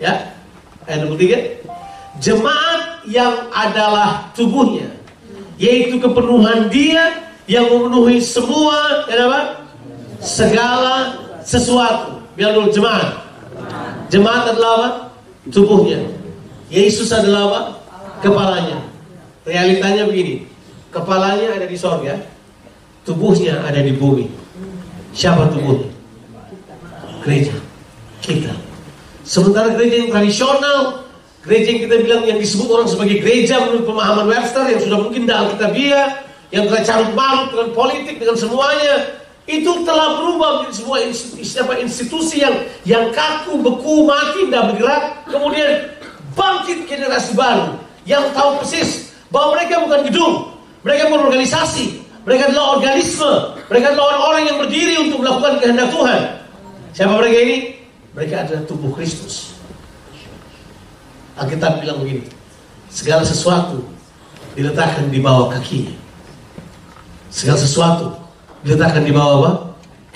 Ya, 0.01 0.15
ayat 0.89 0.99
23. 1.07 1.61
Jemaat 2.25 3.05
yang 3.05 3.53
adalah 3.53 4.33
tubuhnya, 4.33 4.89
yaitu 5.61 6.01
kepenuhan 6.01 6.73
dia 6.73 7.29
yang 7.45 7.69
memenuhi 7.69 8.17
semua 8.25 9.05
dan 9.05 9.29
apa? 9.29 9.41
Segala 10.25 11.21
sesuatu. 11.45 12.25
Biar 12.33 12.57
dulu 12.57 12.73
jemaat. 12.73 13.24
Jemaat 14.13 14.53
adalah 14.53 14.73
apa? 14.77 14.89
Tubuhnya. 15.49 16.01
Yesus 16.69 17.13
adalah 17.13 17.49
apa? 17.49 17.61
Kepalanya. 18.25 18.79
Realitanya 19.45 20.09
begini. 20.09 20.49
Kepalanya 20.89 21.59
ada 21.59 21.67
di 21.67 21.77
sorga, 21.77 22.17
tubuhnya 23.03 23.61
ada 23.67 23.83
di 23.83 23.93
bumi. 23.93 24.31
Siapa 25.13 25.51
tubuhnya? 25.51 25.91
Gereja. 27.27 27.55
Kita. 28.25 28.55
Sementara 29.25 29.73
gereja 29.77 30.05
yang 30.05 30.11
tradisional, 30.13 31.05
gereja 31.45 31.69
yang 31.77 31.83
kita 31.89 31.97
bilang 32.05 32.23
yang 32.29 32.39
disebut 32.41 32.69
orang 32.69 32.89
sebagai 32.89 33.21
gereja 33.25 33.61
menurut 33.65 33.85
pemahaman 33.89 34.27
Webster 34.29 34.65
yang 34.69 34.81
sudah 34.81 34.99
mungkin 35.01 35.23
dalam 35.25 35.53
kitabiah, 35.57 36.25
yang 36.53 36.69
telah 36.69 36.83
carut 36.85 37.13
marut 37.17 37.49
dengan 37.53 37.69
politik 37.73 38.17
dengan 38.21 38.37
semuanya, 38.37 39.24
itu 39.45 39.73
telah 39.85 40.25
berubah 40.25 40.49
menjadi 40.65 40.75
sebuah 40.81 41.01
institusi, 41.05 41.53
apa, 41.61 41.73
institusi 41.77 42.37
yang 42.41 42.57
yang 42.89 43.05
kaku, 43.13 43.61
beku, 43.61 44.09
mati, 44.09 44.49
tidak 44.49 44.73
bergerak. 44.73 45.03
Kemudian 45.29 45.71
bangkit 46.33 46.89
generasi 46.89 47.37
baru 47.37 47.77
yang 48.09 48.25
tahu 48.33 48.65
persis 48.65 49.13
bahwa 49.29 49.61
mereka 49.61 49.85
bukan 49.85 50.01
gedung, 50.09 50.35
mereka 50.81 51.13
bukan 51.13 51.23
organisasi, 51.29 52.01
mereka 52.25 52.49
adalah 52.49 52.81
organisme, 52.81 53.33
mereka 53.69 53.87
adalah 53.93 54.05
orang-orang 54.17 54.43
yang 54.49 54.59
berdiri 54.65 54.95
untuk 55.05 55.19
melakukan 55.21 55.53
kehendak 55.61 55.89
Tuhan. 55.93 56.21
Siapa 56.97 57.13
mereka 57.21 57.39
ini? 57.45 57.57
Mereka 58.17 58.35
adalah 58.49 58.63
tubuh 58.65 58.91
Kristus. 58.97 59.53
Alkitab 61.37 61.85
bilang 61.85 62.01
begini, 62.01 62.25
segala 62.89 63.27
sesuatu 63.27 63.83
diletakkan 64.57 65.13
di 65.13 65.21
bawah 65.21 65.53
kakinya. 65.53 65.93
Segala 67.29 67.59
sesuatu 67.59 68.24
diletakkan 68.65 69.05
di 69.05 69.13
bawah 69.13 69.37
apa? 69.45 69.51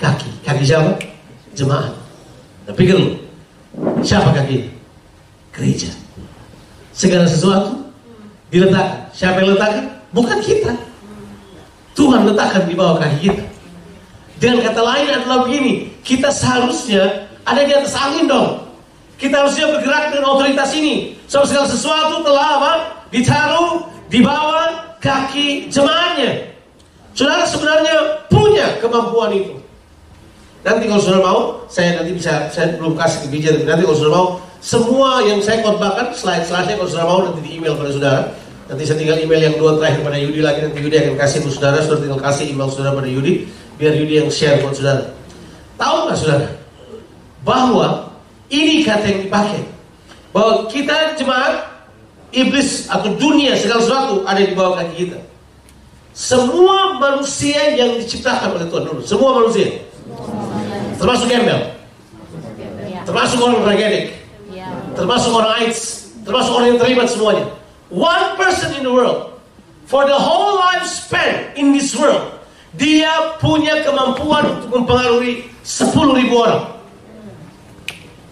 Kaki. 0.01 0.29
Kaki 0.43 0.63
siapa? 0.65 0.91
Jemaat. 1.53 1.93
Nah, 2.65 2.73
pikir 2.73 2.97
lu, 2.97 3.15
siapa 4.01 4.33
kaki? 4.33 4.67
Gereja. 5.53 5.89
Segala 6.93 7.29
sesuatu 7.29 7.77
diletakkan. 8.49 9.07
Siapa 9.13 9.39
yang 9.39 9.55
letakkan? 9.55 9.85
Bukan 10.11 10.37
kita. 10.41 10.73
Tuhan 11.93 12.25
letakkan 12.25 12.65
di 12.65 12.73
bawah 12.73 12.97
kaki 12.97 13.17
kita. 13.29 13.45
Dengan 14.39 14.71
kata 14.71 14.81
lain 14.81 15.07
adalah 15.11 15.39
begini, 15.45 15.91
kita 16.01 16.31
seharusnya 16.31 17.27
ada 17.43 17.61
di 17.65 17.73
atas 17.75 17.91
angin 17.93 18.25
dong. 18.25 18.65
Kita 19.19 19.43
harusnya 19.43 19.67
bergerak 19.67 20.15
dengan 20.15 20.31
otoritas 20.31 20.71
ini. 20.71 21.19
So, 21.27 21.43
segala 21.43 21.67
sesuatu 21.67 22.23
telah 22.23 22.47
apa? 22.55 22.73
Ditaruh 23.11 23.83
di 24.07 24.23
bawah 24.23 24.95
kaki 25.03 25.67
jemaatnya. 25.67 26.55
Saudara 27.17 27.43
sebenarnya 27.45 27.95
punya 28.31 28.77
kemampuan 28.79 29.33
itu. 29.33 29.55
Nanti 30.59 30.91
kalau 30.91 31.01
saudara 31.01 31.23
mau, 31.23 31.41
saya 31.71 31.99
nanti 31.99 32.11
bisa, 32.11 32.51
saya 32.51 32.75
belum 32.75 32.99
kasih 32.99 33.25
ke 33.25 33.27
bija, 33.31 33.49
tapi 33.55 33.63
nanti 33.63 33.83
kalau 33.87 33.97
saudara 33.97 34.15
mau, 34.19 34.27
semua 34.59 35.23
yang 35.23 35.39
saya 35.39 35.63
khotbahkan, 35.63 36.11
slide-slide 36.11 36.75
kalau 36.75 36.89
saudara 36.91 37.07
mau 37.07 37.19
nanti 37.23 37.39
di 37.47 37.51
email 37.55 37.79
pada 37.79 37.91
saudara. 37.95 38.21
Nanti 38.69 38.83
saya 38.85 39.01
tinggal 39.01 39.17
email 39.17 39.41
yang 39.49 39.55
dua 39.57 39.79
terakhir 39.79 40.03
pada 40.03 40.19
Yudi 40.19 40.41
lagi, 40.43 40.59
nanti 40.61 40.77
Yudi 40.83 40.95
akan 40.99 41.15
kasih 41.15 41.39
ke 41.41 41.49
saudara, 41.49 41.79
saudara 41.79 42.01
tinggal 42.05 42.21
kasih 42.21 42.45
email 42.51 42.69
saudara 42.69 42.91
pada 42.91 43.09
Yudi, 43.09 43.47
biar 43.79 43.93
Yudi 43.95 44.13
yang 44.19 44.29
share 44.29 44.59
buat 44.59 44.75
saudara. 44.75 45.15
Tahu 45.79 45.95
nggak 46.05 46.17
saudara? 46.19 46.47
Bahwa 47.47 47.87
ini 48.51 48.83
kata 48.83 49.05
yang 49.07 49.21
dipakai. 49.25 49.63
Bahwa 50.35 50.67
kita 50.67 51.15
jemaat, 51.15 51.65
iblis 52.35 52.91
atau 52.91 53.15
dunia 53.15 53.55
segala 53.55 53.79
sesuatu 53.81 54.27
ada 54.27 54.43
di 54.43 54.53
bawah 54.53 54.75
kaki 54.83 55.07
kita. 55.07 55.28
Semua 56.19 56.99
manusia 56.99 57.79
yang 57.79 57.95
diciptakan 57.95 58.59
oleh 58.59 58.67
Tuhan 58.67 58.83
dulu, 58.91 58.99
semua 59.07 59.39
manusia. 59.39 59.87
Termasuk 60.99 61.31
gembel, 61.31 61.71
termasuk 63.07 63.39
orang 63.39 63.63
tragedic, 63.63 64.19
termasuk 64.99 65.31
orang 65.31 65.63
AIDS, 65.63 66.11
termasuk 66.27 66.51
orang 66.51 66.75
yang 66.75 66.79
terlibat 66.83 67.07
semuanya. 67.07 67.47
One 67.87 68.35
person 68.35 68.75
in 68.75 68.83
the 68.83 68.91
world, 68.91 69.39
for 69.87 70.03
the 70.03 70.19
whole 70.19 70.59
lifespan 70.59 71.55
in 71.55 71.71
this 71.71 71.95
world, 71.95 72.35
dia 72.75 73.39
punya 73.39 73.79
kemampuan 73.87 74.59
untuk 74.59 74.75
mempengaruhi 74.75 75.47
10 75.63 76.19
ribu 76.19 76.35
orang. 76.43 76.83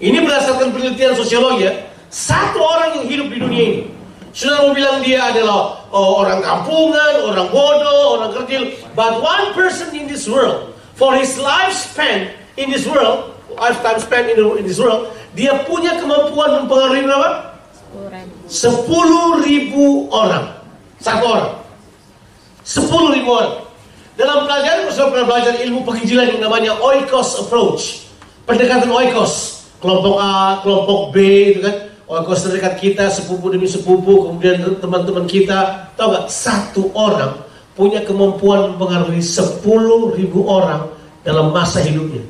Ini 0.03 0.27
berdasarkan 0.27 0.75
penelitian 0.75 1.15
sosiologi 1.15 1.71
ya. 1.71 1.87
Satu 2.11 2.59
orang 2.59 2.99
yang 2.99 3.05
hidup 3.07 3.27
di 3.31 3.37
dunia 3.39 3.63
ini. 3.63 3.96
Sudah 4.37 4.69
mau 4.69 4.71
bilang 4.77 5.01
dia 5.01 5.33
adalah 5.33 5.81
oh, 5.89 6.21
orang 6.21 6.45
kampungan, 6.45 7.25
orang 7.25 7.49
bodoh, 7.49 8.21
orang 8.21 8.31
kerdil. 8.37 8.69
But 8.93 9.17
one 9.17 9.57
person 9.57 9.89
in 9.97 10.05
this 10.05 10.29
world, 10.29 10.77
for 10.93 11.17
his 11.17 11.41
lifespan 11.41 12.37
in 12.53 12.69
this 12.69 12.85
world, 12.85 13.33
lifetime 13.57 13.97
span 13.97 14.29
in, 14.29 14.37
in 14.61 14.69
this 14.69 14.77
world, 14.77 15.09
dia 15.33 15.57
punya 15.65 15.97
kemampuan 15.97 16.53
mempengaruhi 16.61 17.09
berapa? 17.09 17.29
10 18.45 19.41
ribu 19.41 20.05
orang. 20.13 20.53
Satu 21.01 21.25
orang. 21.25 21.53
10 22.61 23.17
ribu 23.17 23.29
orang. 23.33 23.65
Dalam 24.21 24.45
pelajaran, 24.45 24.93
saya 24.93 25.09
pernah 25.09 25.25
belajar 25.33 25.53
ilmu 25.65 25.81
penginjilan 25.81 26.37
yang 26.37 26.41
namanya 26.45 26.77
oikos 26.77 27.41
approach. 27.41 28.05
Pendekatan 28.45 28.93
oikos. 28.93 29.65
Kelompok 29.81 30.21
A, 30.21 30.61
kelompok 30.61 31.09
B, 31.09 31.17
itu 31.57 31.65
kan. 31.65 31.86
Oikos 32.07 32.47
terdekat 32.47 32.79
kita, 32.79 33.11
sepupu 33.11 33.51
demi 33.51 33.67
sepupu, 33.67 34.31
kemudian 34.31 34.79
teman-teman 34.79 35.27
kita. 35.27 35.91
Tahu 35.99 36.07
gak? 36.15 36.31
Satu 36.31 36.87
orang 36.95 37.43
punya 37.75 37.99
kemampuan 38.07 38.73
mempengaruhi 38.73 39.19
10 39.19 39.59
ribu 40.15 40.47
orang 40.47 40.87
dalam 41.27 41.51
masa 41.51 41.83
hidupnya. 41.83 42.23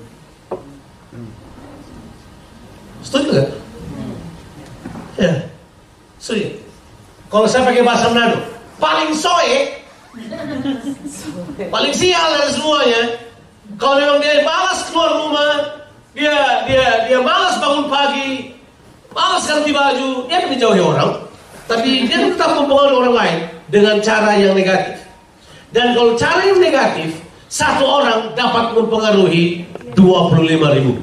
Setuju 3.05 3.37
gak? 3.37 3.49
Ya. 5.21 5.45
Setuju. 6.17 6.57
Kalau 7.29 7.45
saya 7.45 7.69
pakai 7.69 7.85
bahasa 7.85 8.09
Manado, 8.09 8.41
paling 8.81 9.13
soe, 9.13 9.77
paling 11.69 11.93
sial 11.93 12.27
dari 12.33 12.49
semuanya. 12.49 13.01
Kalau 13.77 14.01
memang 14.01 14.25
dia 14.25 14.41
malas 14.41 14.89
keluar 14.89 15.11
rumah, 15.21 15.53
dia 16.17 16.65
dia 16.65 17.05
dia 17.05 17.19
malas 17.21 17.61
bangun 17.61 17.85
pagi, 17.91 18.56
malas 19.17 19.49
ganti 19.49 19.73
baju, 19.73 20.29
dia 20.29 20.35
akan 20.37 20.49
dijauhi 20.53 20.81
orang. 20.85 21.11
Tapi 21.65 22.05
dia 22.05 22.29
tetap 22.29 22.53
mempengaruhi 22.53 22.95
orang 23.01 23.15
lain 23.17 23.37
dengan 23.73 23.95
cara 24.05 24.37
yang 24.37 24.53
negatif. 24.53 25.01
Dan 25.73 25.97
kalau 25.97 26.13
cara 26.15 26.41
yang 26.45 26.61
negatif, 26.61 27.09
satu 27.49 27.83
orang 27.83 28.31
dapat 28.37 28.77
mempengaruhi 28.77 29.65
25 29.97 30.77
ribu. 30.77 30.93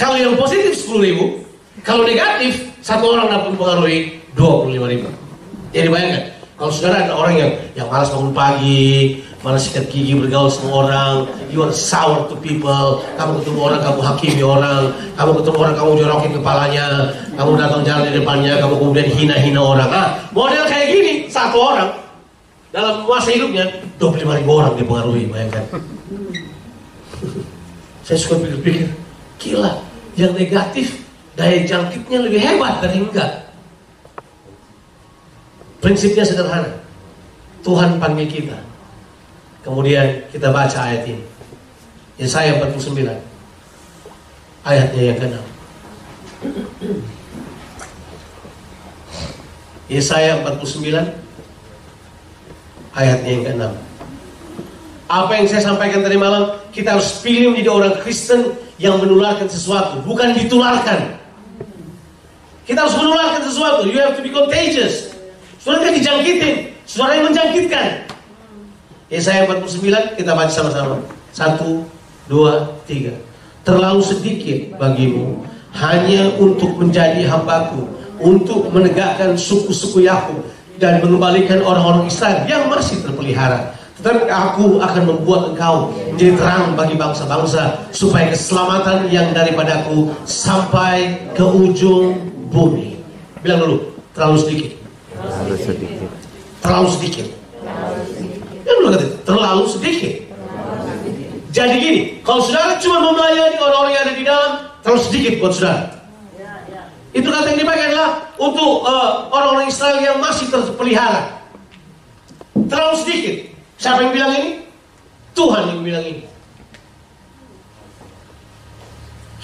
Kalau 0.00 0.16
yang 0.16 0.32
positif 0.38 0.72
10 0.88 1.04
ribu, 1.12 1.44
kalau 1.84 2.08
negatif, 2.08 2.72
satu 2.80 3.12
orang 3.12 3.28
dapat 3.28 3.46
mempengaruhi 3.52 3.98
25 4.32 4.92
ribu. 4.96 5.08
Jadi 5.74 5.88
bayangkan, 5.90 6.24
kalau 6.56 6.70
saudara 6.72 7.04
ada 7.04 7.12
orang 7.18 7.34
yang 7.36 7.50
yang 7.74 7.86
malas 7.90 8.08
bangun 8.14 8.32
pagi, 8.32 9.20
malas 9.44 9.68
sikat 9.68 9.92
gigi 9.92 10.16
bergaul 10.16 10.48
sama 10.48 10.88
orang, 10.88 11.28
you 11.52 11.60
are 11.60 11.68
sour 11.68 12.24
to 12.32 12.34
people, 12.40 13.04
kamu 13.20 13.44
ketemu 13.44 13.60
orang, 13.60 13.80
kamu 13.84 14.00
hakimi 14.00 14.40
orang, 14.40 14.88
kamu 15.20 15.36
ketemu 15.36 15.56
orang, 15.60 15.74
kamu 15.76 15.90
jorokin 16.00 16.32
kepalanya, 16.40 16.86
kamu 17.36 17.50
datang 17.60 17.84
jalan 17.84 18.08
di 18.08 18.12
depannya, 18.16 18.56
kamu 18.56 18.74
kemudian 18.80 19.08
hina-hina 19.12 19.60
orang. 19.60 19.88
Ah, 19.92 20.08
model 20.32 20.64
kayak 20.64 20.88
gini, 20.88 21.12
satu 21.28 21.60
orang, 21.60 21.92
dalam 22.72 23.04
masa 23.04 23.36
hidupnya, 23.36 23.68
25 24.00 24.40
ribu 24.40 24.52
orang 24.56 24.72
dipengaruhi, 24.80 25.28
bayangkan. 25.28 25.64
Saya 28.08 28.16
suka 28.16 28.40
pikir-pikir, 28.40 28.88
gila, 29.36 29.76
yang 30.16 30.32
negatif 30.32 31.04
daya 31.36 31.60
jangkitnya 31.68 32.18
lebih 32.24 32.40
hebat 32.40 32.80
dari 32.80 33.04
enggak. 33.04 33.44
Prinsipnya 35.84 36.24
sederhana. 36.24 36.80
Tuhan 37.60 38.00
panggil 38.00 38.28
kita. 38.28 38.73
Kemudian 39.64 40.28
kita 40.28 40.52
baca 40.52 40.78
ayat 40.92 41.08
ini. 41.08 41.24
Yesaya 42.20 42.60
49. 42.60 43.08
Ayatnya 44.64 45.02
yang 45.02 45.18
ke-6. 45.18 45.36
Yesaya 49.88 50.40
49 50.44 51.24
ayatnya 52.94 53.30
yang 53.30 53.44
ke-6. 53.44 53.64
Apa 55.04 55.32
yang 55.36 55.46
saya 55.50 55.62
sampaikan 55.68 56.00
tadi 56.00 56.16
malam, 56.16 56.56
kita 56.72 56.96
harus 56.96 57.20
pilih 57.20 57.52
menjadi 57.52 57.70
orang 57.70 57.94
Kristen 58.00 58.56
yang 58.80 58.96
menularkan 58.96 59.46
sesuatu, 59.46 60.00
bukan 60.02 60.32
ditularkan. 60.32 61.20
Kita 62.64 62.88
harus 62.88 62.96
menularkan 62.96 63.44
sesuatu. 63.44 63.84
You 63.84 64.00
have 64.00 64.16
to 64.16 64.24
be 64.24 64.32
contagious. 64.32 65.12
Saudara 65.60 65.92
tidak 65.92 66.00
dijangkitin, 66.00 66.54
saudara 66.88 67.20
yang 67.20 67.26
menjangkitkan. 67.28 67.86
Yesaya 69.14 69.46
49 69.46 70.18
kita 70.18 70.34
baca 70.34 70.50
sama-sama. 70.50 70.98
Satu, 71.30 71.86
dua, 72.26 72.74
tiga. 72.90 73.14
Terlalu 73.62 74.02
sedikit 74.02 74.74
bagimu 74.74 75.46
hanya 75.78 76.34
untuk 76.42 76.74
menjadi 76.74 77.22
hambaku, 77.30 77.86
untuk 78.18 78.74
menegakkan 78.74 79.38
suku-suku 79.38 80.06
Yakub 80.06 80.42
dan 80.82 80.98
mengembalikan 80.98 81.62
orang-orang 81.62 82.10
Israel 82.10 82.42
yang 82.50 82.66
masih 82.66 82.98
terpelihara. 83.06 83.70
Tetapi 84.02 84.26
aku 84.26 84.82
akan 84.82 85.02
membuat 85.06 85.54
engkau 85.54 85.94
menjadi 86.12 86.34
terang 86.34 86.74
bagi 86.74 86.98
bangsa-bangsa 86.98 87.88
supaya 87.94 88.34
keselamatan 88.34 89.06
yang 89.08 89.30
daripadaku 89.30 90.10
sampai 90.26 91.14
ke 91.32 91.46
ujung 91.46 92.18
bumi. 92.50 92.98
Bilang 93.40 93.62
dulu, 93.62 93.78
terlalu 94.12 94.36
sedikit. 94.42 94.70
Terlalu 95.14 95.56
sedikit. 95.62 96.10
Terlalu 96.60 96.88
sedikit. 96.90 97.43
Terlalu 99.24 99.64
sedikit. 99.70 100.12
Jadi 101.54 101.74
gini, 101.78 102.00
kalau 102.26 102.42
saudara 102.42 102.74
cuma 102.82 102.98
mau 102.98 103.14
melayani 103.14 103.56
orang-orang 103.62 103.92
yang 103.94 104.02
ada 104.02 104.14
di 104.18 104.24
dalam, 104.26 104.52
terlalu 104.82 105.00
sedikit 105.06 105.32
buat 105.38 105.52
saudara. 105.54 105.94
Itu 107.14 107.30
kata 107.30 107.54
yang 107.54 107.62
dipakai 107.62 107.84
adalah 107.94 108.10
untuk 108.34 108.82
uh, 108.82 109.30
orang-orang 109.30 109.70
Israel 109.70 110.02
yang 110.02 110.18
masih 110.18 110.50
terpelihara. 110.50 111.46
Terlalu 112.66 112.94
sedikit. 113.06 113.34
Siapa 113.78 114.02
yang 114.02 114.12
bilang 114.12 114.32
ini? 114.34 114.50
Tuhan 115.38 115.62
yang 115.70 115.82
bilang 115.86 116.02
ini. 116.02 116.26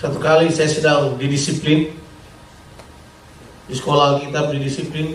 Satu 0.03 0.19
kali 0.19 0.51
saya 0.51 0.67
sedang 0.67 1.15
didisiplin 1.15 1.95
di 3.71 3.75
sekolah 3.77 4.19
kita 4.19 4.51
didisiplin 4.51 5.15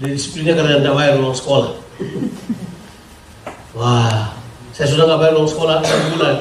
didisiplinnya 0.00 0.54
karena 0.56 0.80
tidak 0.80 0.94
bayar 0.96 1.14
uang 1.20 1.36
sekolah. 1.36 1.72
Wah, 3.76 4.32
saya 4.72 4.88
sudah 4.88 5.04
nggak 5.04 5.20
bayar 5.20 5.34
uang 5.36 5.50
sekolah 5.52 5.84
enam 5.84 6.00
bulan. 6.16 6.36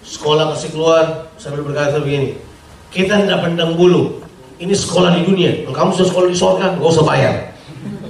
Sekolah 0.00 0.44
kasih 0.56 0.70
keluar 0.72 1.04
sambil 1.36 1.60
berkata 1.60 2.00
begini, 2.00 2.40
kita 2.88 3.20
tidak 3.20 3.44
pandang 3.44 3.76
bulu. 3.76 4.24
Ini 4.56 4.72
sekolah 4.72 5.20
di 5.20 5.28
dunia. 5.28 5.68
Kamu 5.68 5.92
sudah 5.92 6.08
sekolah 6.08 6.28
di 6.32 6.38
sorga, 6.40 6.72
nggak 6.72 6.88
usah 6.88 7.04
bayar. 7.04 7.52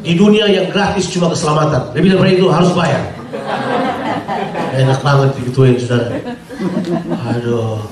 Di 0.06 0.14
dunia 0.14 0.46
yang 0.46 0.70
gratis 0.70 1.10
cuma 1.10 1.26
keselamatan. 1.34 1.90
Lebih 1.98 2.14
daripada 2.14 2.30
itu 2.30 2.46
harus 2.46 2.70
bayar. 2.78 3.02
Enak 4.78 5.00
banget 5.02 5.28
digituin 5.34 5.74
saudara. 5.74 6.14
Aduh, 7.34 7.82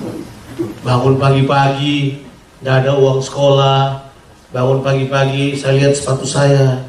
bangun 0.86 1.18
pagi-pagi, 1.18 2.22
nggak 2.62 2.86
ada 2.86 2.92
uang 3.02 3.18
sekolah. 3.18 3.98
Bangun 4.54 4.78
pagi-pagi, 4.84 5.58
saya 5.58 5.74
lihat 5.74 5.98
sepatu 5.98 6.23
saya, 6.23 6.86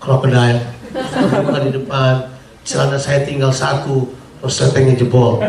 krokodil. 0.00 0.73
Bukan 0.94 1.62
di 1.66 1.72
depan, 1.74 2.30
celana 2.62 2.96
saya 2.96 3.26
tinggal 3.26 3.50
satu, 3.50 4.06
terus 4.38 4.54
setengnya 4.54 4.94
jebol. 4.94 5.42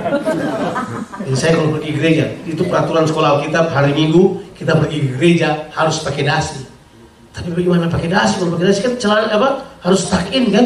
Jadi 1.26 1.38
saya 1.38 1.52
kalau 1.58 1.78
pergi 1.78 1.92
gereja, 1.94 2.26
itu 2.50 2.62
peraturan 2.66 3.06
sekolah 3.06 3.40
Alkitab 3.40 3.70
hari 3.70 3.94
Minggu 3.94 4.42
kita 4.56 4.74
pergi 4.80 5.12
gereja 5.14 5.70
harus 5.76 6.02
pakai 6.02 6.24
dasi. 6.26 6.64
Tapi 7.36 7.52
bagaimana 7.52 7.92
pakai 7.92 8.08
dasi? 8.08 8.40
Kalau 8.40 8.56
pakai 8.56 8.66
dasi 8.72 8.80
kan 8.82 8.94
celana 8.96 9.28
apa? 9.36 9.50
Harus 9.84 10.08
tuck 10.08 10.26
in 10.32 10.50
kan? 10.50 10.66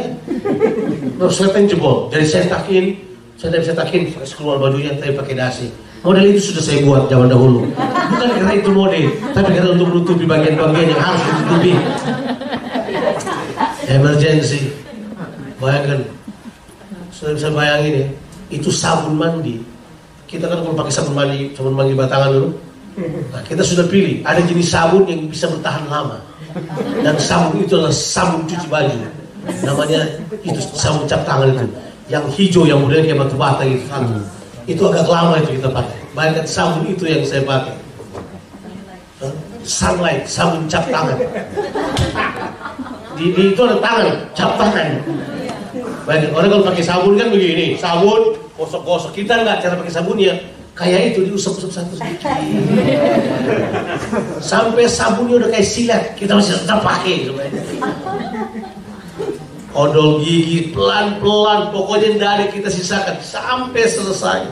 Terus 1.20 1.34
seteng 1.36 1.65
jebol. 1.65 2.08
Jadi 2.13 2.26
saya 2.30 2.44
tuck 2.48 2.70
in, 2.70 2.96
saya 3.36 3.50
tidak 3.52 3.62
bisa 3.65 3.74
tuck 3.74 3.92
in, 3.92 4.04
harus 4.13 4.32
keluar 4.38 4.56
bajunya 4.62 4.94
tapi 4.96 5.18
pakai 5.18 5.36
dasi. 5.36 5.68
Model 6.00 6.32
itu 6.32 6.54
sudah 6.54 6.63
saya 6.63 6.80
buat 6.88 7.12
zaman 7.12 7.28
dahulu. 7.28 7.68
Bukan 7.76 8.30
karena 8.39 8.54
itu 8.56 8.72
model, 8.72 9.06
tapi 9.36 9.50
karena 9.52 9.70
untuk 9.76 9.88
menutupi 9.92 10.24
bagian-bagian 10.24 10.96
yang 10.96 11.02
harus 11.04 11.22
ditutupi. 11.28 11.72
Emergency. 13.89 14.69
Bayangkan, 15.58 16.06
sudah 17.10 17.34
bisa 17.36 17.49
bayangin 17.52 17.93
ya, 18.06 18.08
itu 18.54 18.69
sabun 18.69 19.17
mandi. 19.17 19.60
Kita 20.30 20.45
kan 20.45 20.62
kalau 20.62 20.78
pakai 20.78 20.93
sabun 20.93 21.17
mandi, 21.17 21.52
sabun 21.58 21.73
mandi 21.75 21.97
batangan 21.97 22.30
dulu. 22.32 22.49
Nah, 23.34 23.41
kita 23.43 23.65
sudah 23.65 23.89
pilih, 23.89 24.21
ada 24.23 24.39
jenis 24.45 24.69
sabun 24.71 25.10
yang 25.10 25.25
bisa 25.28 25.49
bertahan 25.49 25.89
lama. 25.89 26.21
Dan 27.02 27.15
sabun 27.17 27.60
itu 27.60 27.75
adalah 27.75 27.91
sabun 27.91 28.45
cuci 28.45 28.67
baju. 28.69 28.95
Namanya 29.65 29.99
itu 30.45 30.60
sabun 30.78 31.10
cap 31.10 31.25
tangan 31.25 31.49
itu. 31.52 31.65
Yang 32.10 32.25
hijau 32.38 32.63
yang 32.65 32.80
modelnya 32.82 33.13
kayak 33.13 33.19
batu 33.25 33.36
bata 33.38 33.62
gitu 33.65 33.86
satu. 33.89 34.17
Itu 34.69 34.82
agak 34.86 35.10
lama 35.10 35.38
itu 35.41 35.58
kita 35.62 35.69
pakai. 35.69 35.97
Bayangkan 36.13 36.45
sabun 36.45 36.84
itu 36.89 37.04
yang 37.10 37.21
saya 37.25 37.41
pakai. 37.43 37.75
Sunlight, 39.67 40.23
sabun 40.25 40.65
cap 40.71 40.88
tangan. 40.88 41.19
Di, 43.19 43.36
di 43.36 43.41
itu 43.51 43.62
ada 43.67 43.77
tangan, 43.84 44.15
cap 44.32 44.55
tangan. 44.55 45.03
Bayangkan 46.08 46.32
orang 46.34 46.49
kalau 46.55 46.65
pakai 46.71 46.84
sabun 46.88 47.13
kan 47.19 47.27
begini, 47.29 47.75
sabun 47.75 48.39
gosok-gosok 48.55 49.12
kita 49.12 49.43
nggak 49.43 49.60
cara 49.60 49.75
pakai 49.75 49.93
sabunnya 49.93 50.34
kayak 50.79 51.13
itu 51.13 51.27
diusap-usap 51.27 51.69
satu. 51.75 51.95
Sampai 54.39 54.88
sabunnya 54.88 55.43
udah 55.43 55.49
kayak 55.51 55.67
silat, 55.67 56.03
kita 56.15 56.39
masih 56.39 56.55
tetap 56.63 56.79
pakai. 56.79 57.27
Odol 59.75 60.23
gigi 60.25 60.73
pelan-pelan, 60.73 61.69
pokoknya 61.75 62.17
ada 62.23 62.47
kita 62.49 62.71
sisakan 62.71 63.19
sampai 63.19 63.84
selesai. 63.86 64.47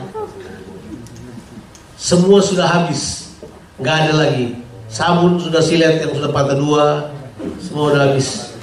Semua 1.98 2.38
sudah 2.38 2.68
habis, 2.68 3.34
nggak 3.82 3.96
ada 4.06 4.12
lagi. 4.14 4.54
Sabun 4.86 5.40
sudah 5.42 5.60
silet 5.60 6.00
yang 6.00 6.14
sudah 6.14 6.30
patah 6.30 6.54
dua, 6.54 7.10
semua 7.58 7.90
udah 7.92 8.00
habis, 8.08 8.56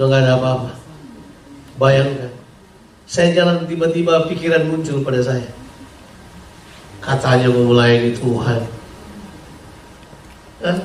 sudah 0.00 0.16
nggak 0.16 0.22
ada 0.24 0.32
apa-apa. 0.40 0.72
Bayangkan, 1.76 2.32
saya 3.04 3.36
jalan 3.36 3.68
tiba-tiba 3.68 4.24
pikiran 4.32 4.64
muncul 4.64 5.04
pada 5.04 5.20
saya. 5.20 5.44
Katanya 7.04 7.52
mau 7.52 7.68
melayani 7.68 8.16
Tuhan. 8.16 8.64
Hah? 10.64 10.78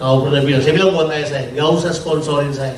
Kau 0.00 0.24
pernah 0.24 0.40
bilang, 0.40 0.64
saya 0.64 0.72
bilang 0.72 0.96
buat 0.96 1.12
ayah 1.12 1.28
saya, 1.28 1.52
gak 1.52 1.68
usah 1.68 1.92
sponsorin 1.92 2.48
saya. 2.48 2.72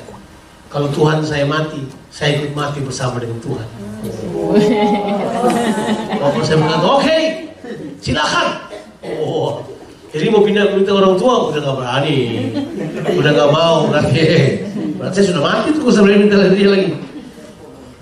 Kalau 0.66 0.90
Tuhan 0.90 1.22
saya 1.22 1.46
mati, 1.46 1.86
saya 2.10 2.42
ikut 2.42 2.58
mati 2.58 2.82
bersama 2.82 3.22
dengan 3.22 3.38
Tuhan. 3.38 3.68
Bapak 6.18 6.42
saya 6.42 6.58
bilang, 6.58 6.82
oke, 6.82 7.18
silakan. 8.02 8.66
Oh, 9.22 9.62
jadi 10.10 10.26
mau 10.26 10.42
pindah 10.42 10.74
minta 10.74 10.90
orang 10.90 11.14
tua, 11.14 11.54
udah 11.54 11.62
gak 11.62 11.76
berani, 11.78 12.18
udah 13.14 13.30
gak 13.30 13.50
mau, 13.54 13.86
berarti, 13.86 14.26
berarti 15.02 15.18
saya 15.18 15.26
sudah 15.34 15.42
mati 15.42 15.68
tuh, 15.74 15.90
saya 15.90 16.14
minta 16.14 16.38
dari 16.38 16.54
dia 16.54 16.70
lagi. 16.70 16.88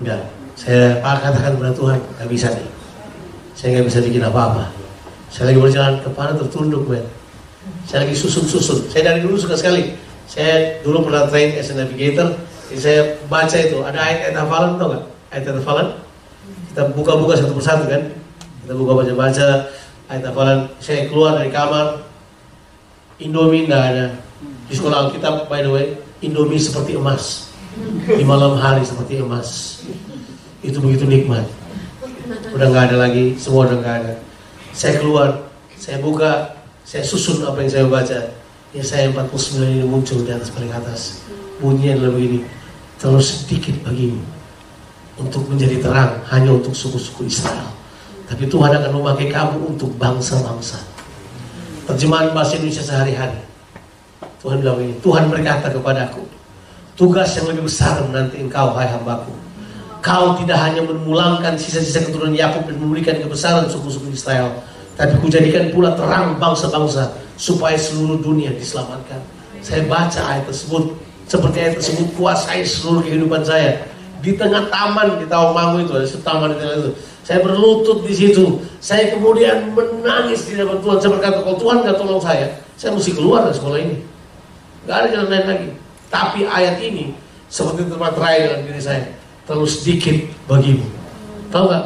Enggak, 0.04 0.20
saya 0.52 1.00
katakan 1.00 1.56
kepada 1.56 1.72
Tuhan, 1.72 1.98
gak 2.20 2.28
bisa 2.28 2.48
nih. 2.52 2.68
Saya 3.60 3.76
nggak 3.76 3.92
bisa 3.92 4.00
bikin 4.00 4.24
apa-apa. 4.24 4.72
Saya 5.28 5.52
lagi 5.52 5.60
berjalan 5.60 6.00
kepala 6.00 6.32
tertunduk, 6.32 6.88
men. 6.88 7.04
Saya 7.84 8.08
lagi 8.08 8.16
susun-susun. 8.16 8.88
Saya 8.88 9.12
dari 9.12 9.20
dulu 9.20 9.36
suka 9.36 9.52
sekali. 9.52 9.92
Saya 10.24 10.80
dulu 10.80 11.04
pernah 11.04 11.28
train 11.28 11.60
as 11.60 11.68
a 11.68 11.76
navigator. 11.76 12.40
Jadi 12.72 12.80
saya 12.80 13.00
baca 13.28 13.56
itu. 13.60 13.84
Ada 13.84 13.98
ayat-ayat 14.00 14.36
hafalan, 14.40 14.70
tau 14.80 14.88
nggak? 14.96 15.04
Ayat-ayat 15.28 15.56
hafalan. 15.60 15.88
Kita 16.72 16.82
buka-buka 16.96 17.36
satu 17.36 17.52
persatu 17.52 17.84
kan. 17.84 18.02
Kita 18.64 18.72
buka 18.80 18.92
baca-baca 18.96 19.46
ayat 20.08 20.24
hafalan. 20.24 20.58
Saya 20.80 21.04
keluar 21.12 21.36
dari 21.36 21.52
kamar. 21.52 22.00
Indomie 23.20 23.68
nggak 23.68 23.84
ada. 23.92 24.06
Di 24.66 24.74
sekolah 24.78 25.04
Alkitab, 25.04 25.52
by 25.52 25.60
the 25.60 25.68
way, 25.68 25.86
Indomie 26.20 26.60
seperti 26.60 26.96
emas. 26.96 27.52
Di 28.04 28.24
malam 28.24 28.56
hari 28.60 28.84
seperti 28.84 29.20
emas. 29.20 29.80
Itu 30.60 30.80
begitu 30.84 31.08
nikmat 31.08 31.48
udah 32.54 32.66
nggak 32.70 32.84
ada 32.90 32.96
lagi, 33.08 33.34
semua 33.38 33.66
udah 33.66 33.78
nggak 33.82 33.96
ada. 34.04 34.14
Saya 34.70 35.02
keluar, 35.02 35.50
saya 35.74 35.98
buka, 35.98 36.62
saya 36.86 37.02
susun 37.02 37.42
apa 37.42 37.58
yang 37.62 37.70
saya 37.70 37.84
baca. 37.90 38.20
Ya 38.70 38.82
saya 38.86 39.10
49 39.10 39.66
ini 39.66 39.82
muncul 39.82 40.22
di 40.22 40.30
atas 40.30 40.54
paling 40.54 40.70
atas. 40.70 41.26
Bunyinya 41.58 41.98
adalah 41.98 42.12
begini, 42.14 42.46
terlalu 43.02 43.22
sedikit 43.22 43.74
bagimu 43.82 44.22
untuk 45.18 45.44
menjadi 45.50 45.82
terang 45.82 46.22
hanya 46.30 46.54
untuk 46.54 46.72
suku-suku 46.72 47.26
Israel. 47.26 47.66
Tapi 48.30 48.46
Tuhan 48.46 48.70
akan 48.70 48.90
memakai 48.94 49.26
kamu 49.26 49.74
untuk 49.74 49.90
bangsa-bangsa. 49.98 50.78
Terjemahan 51.90 52.30
bahasa 52.30 52.62
Indonesia 52.62 52.86
sehari-hari. 52.86 53.42
Tuhan 54.40 54.64
bilang 54.64 54.80
ini, 54.80 54.96
Tuhan 55.04 55.28
berkata 55.28 55.68
kepadaku, 55.68 56.24
tugas 56.96 57.36
yang 57.36 57.52
lebih 57.52 57.68
besar 57.68 58.00
menanti 58.08 58.40
engkau, 58.40 58.72
hai 58.72 58.88
hambaku. 58.88 59.32
Kau 60.00 60.32
tidak 60.40 60.56
hanya 60.64 60.80
memulangkan 60.80 61.60
sisa-sisa 61.60 62.08
keturunan 62.08 62.32
Yakub 62.32 62.64
dan 62.64 62.80
memberikan 62.80 63.20
kebesaran 63.20 63.68
suku-suku 63.68 64.16
Israel, 64.16 64.64
tapi 64.96 65.12
kujadikan 65.20 65.68
pula 65.76 65.92
terang 65.92 66.40
bangsa-bangsa 66.40 67.12
supaya 67.36 67.76
seluruh 67.76 68.16
dunia 68.24 68.48
diselamatkan. 68.56 69.20
Saya 69.60 69.84
baca 69.84 70.20
ayat 70.24 70.48
tersebut, 70.48 70.96
seperti 71.28 71.56
ayat 71.60 71.74
tersebut 71.76 72.08
kuasai 72.16 72.64
seluruh 72.64 73.04
kehidupan 73.04 73.44
saya. 73.44 73.84
Di 74.24 74.36
tengah 74.40 74.72
taman 74.72 75.20
di 75.20 75.28
Tawangmangu 75.28 75.84
itu, 75.84 75.92
ada 75.96 76.08
taman 76.24 76.56
itu. 76.56 76.96
Saya 77.24 77.44
berlutut 77.44 78.08
di 78.08 78.12
situ. 78.16 78.56
Saya 78.80 79.12
kemudian 79.12 79.76
menangis 79.76 80.48
di 80.48 80.56
depan 80.56 80.80
Tuhan. 80.80 80.96
Saya 80.96 81.12
berkata, 81.12 81.44
kalau 81.44 81.56
Tuhan 81.60 81.76
gak 81.84 81.96
tolong 82.00 82.20
saya, 82.20 82.48
saya 82.80 82.96
mesti 82.96 83.12
keluar 83.12 83.44
dari 83.44 83.56
sekolah 83.56 83.78
ini. 83.80 83.96
Gak 84.88 84.96
ada 84.96 85.06
jalan 85.12 85.28
lain 85.28 85.46
lagi. 85.48 85.68
Tapi 86.10 86.40
ayat 86.48 86.76
ini 86.82 87.14
seperti 87.50 87.86
tempat 87.86 88.14
raya 88.18 88.50
dalam 88.50 88.62
diri 88.66 88.82
saya 88.82 89.02
terlalu 89.46 89.66
sedikit 89.66 90.16
bagimu. 90.46 90.86
Tahu 91.50 91.64
nggak? 91.66 91.84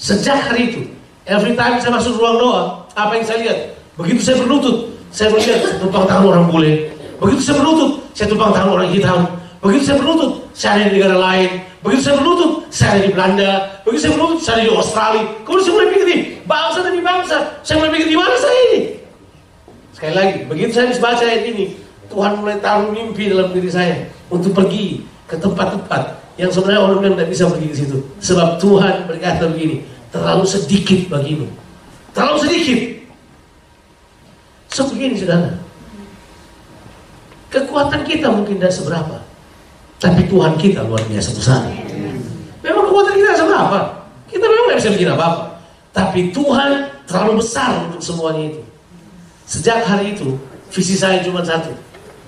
Sejak 0.00 0.48
hari 0.48 0.72
itu, 0.72 0.80
every 1.28 1.52
time 1.52 1.76
saya 1.76 1.92
masuk 1.92 2.16
ruang 2.16 2.40
doa, 2.40 2.62
apa 2.96 3.12
yang 3.20 3.24
saya 3.28 3.38
lihat? 3.44 3.58
Begitu 4.00 4.20
saya 4.24 4.36
berlutut, 4.40 4.88
saya 5.12 5.28
melihat 5.28 5.76
tumpang 5.76 6.08
tangan 6.08 6.32
orang 6.32 6.44
bule. 6.48 6.88
Begitu 7.20 7.40
saya 7.44 7.60
berlutut, 7.60 7.90
saya 8.16 8.26
tumpang 8.32 8.50
tangan 8.56 8.70
orang 8.80 8.88
hitam. 8.88 9.20
Begitu 9.60 9.82
saya 9.92 9.96
berlutut, 10.00 10.30
saya 10.56 10.70
ada 10.80 10.84
di 10.88 10.92
negara 10.96 11.16
lain. 11.20 11.50
Begitu 11.84 12.00
saya 12.02 12.16
berlutut, 12.18 12.50
saya 12.72 12.88
ada 12.96 13.00
di 13.04 13.10
Belanda. 13.12 13.50
Begitu 13.84 14.00
saya 14.00 14.12
berlutut, 14.16 14.38
saya 14.40 14.54
ada 14.56 14.64
di 14.64 14.72
Australia. 14.72 15.22
Kemudian 15.44 15.62
saya 15.62 15.74
mulai 15.76 15.88
pikir 15.92 16.06
nih, 16.08 16.20
bangsa 16.48 16.78
demi 16.80 17.00
bangsa. 17.04 17.36
Saya 17.62 17.74
mulai 17.78 17.90
pikir 17.94 18.08
di 18.08 18.18
mana 18.18 18.34
saya 18.40 18.58
ini? 18.72 18.80
Sekali 19.92 20.14
lagi, 20.16 20.36
begitu 20.48 20.70
saya 20.72 20.88
baca 20.98 21.22
ayat 21.22 21.44
ini, 21.52 21.64
Tuhan 22.10 22.40
mulai 22.40 22.58
taruh 22.58 22.90
mimpi 22.90 23.30
dalam 23.30 23.52
diri 23.54 23.70
saya 23.70 24.08
untuk 24.32 24.56
pergi 24.56 25.04
ke 25.28 25.36
tempat-tempat 25.38 26.22
yang 26.40 26.48
sebenarnya 26.48 26.80
orang 26.80 26.98
bilang 27.04 27.14
tidak 27.20 27.30
bisa 27.30 27.44
pergi 27.48 27.68
ke 27.68 27.76
situ. 27.76 27.98
Sebab 28.24 28.56
Tuhan 28.56 28.94
berkata 29.04 29.44
begini, 29.52 29.84
terlalu 30.08 30.44
sedikit 30.48 31.00
bagimu. 31.12 31.48
Terlalu 32.16 32.38
sedikit. 32.48 32.80
So 34.72 34.88
begini 34.88 35.20
saudara. 35.20 35.52
Kekuatan 37.52 38.00
kita 38.08 38.32
mungkin 38.32 38.56
tidak 38.56 38.72
seberapa. 38.72 39.20
Tapi 40.00 40.24
Tuhan 40.24 40.56
kita 40.56 40.88
luar 40.88 41.04
biasa 41.04 41.30
besar. 41.36 41.68
Memang 42.64 42.84
kekuatan 42.88 43.14
kita 43.14 43.32
seberapa. 43.36 43.78
Kita 44.32 44.44
memang 44.48 44.64
tidak 44.72 44.78
bisa 44.80 44.90
bikin 44.96 45.10
apa-apa. 45.12 45.44
Tapi 45.92 46.32
Tuhan 46.32 46.70
terlalu 47.04 47.44
besar 47.44 47.92
untuk 47.92 48.00
semuanya 48.00 48.56
itu. 48.56 48.62
Sejak 49.44 49.84
hari 49.84 50.16
itu, 50.16 50.40
visi 50.72 50.96
saya 50.96 51.20
cuma 51.20 51.44
satu. 51.44 51.76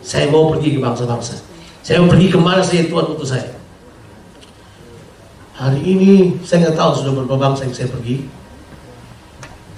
Saya 0.04 0.28
mau 0.28 0.52
pergi 0.52 0.76
ke 0.76 0.80
bangsa-bangsa. 0.84 1.40
Saya 1.80 2.04
mau 2.04 2.12
pergi 2.12 2.28
ke 2.28 2.36
mana 2.36 2.60
saja 2.60 2.84
Tuhan 2.84 3.16
utus 3.16 3.32
saya. 3.32 3.56
Hari 5.56 5.80
ini 5.80 6.36
saya 6.44 6.68
nggak 6.68 6.76
tahu 6.76 6.90
sudah 7.00 7.12
berapa 7.16 7.40
bangsa 7.40 7.64
yang 7.64 7.72
saya 7.72 7.88
pergi. 7.88 8.28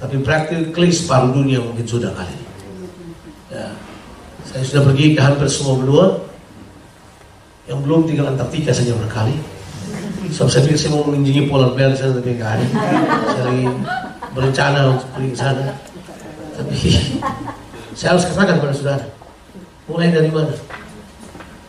Tapi 0.03 0.19
praktikly 0.21 0.91
separuh 0.91 1.31
dunia 1.31 1.63
mungkin 1.63 1.87
sudah 1.87 2.11
kali. 2.11 2.37
Ya. 3.55 3.71
Saya 4.51 4.67
sudah 4.67 4.83
pergi 4.83 5.15
ke 5.15 5.21
hampir 5.23 5.47
semua 5.47 5.79
benua. 5.79 6.07
Yang 7.71 7.79
belum 7.87 8.01
tinggal 8.11 8.27
Antartika 8.35 8.75
saja 8.75 8.99
berkali. 8.99 9.35
So, 10.35 10.51
saya 10.51 10.67
pikir 10.67 10.79
saya 10.79 10.91
mau 10.95 11.07
mengunjungi 11.07 11.47
Polar 11.47 11.71
Bear 11.79 11.95
di 11.95 11.99
sana 12.03 12.19
tapi 12.19 12.35
nggak 12.35 12.51
ada. 12.51 12.67
Saya 13.31 13.43
lagi 13.47 13.67
berencana 14.35 14.81
untuk 14.91 15.09
pergi 15.15 15.29
ke 15.31 15.39
sana. 15.39 15.65
Tapi 16.59 16.77
saya 17.99 18.09
harus 18.15 18.25
katakan 18.27 18.59
pada 18.59 18.75
saudara, 18.75 19.07
mulai 19.87 20.11
dari 20.11 20.31
mana? 20.31 20.55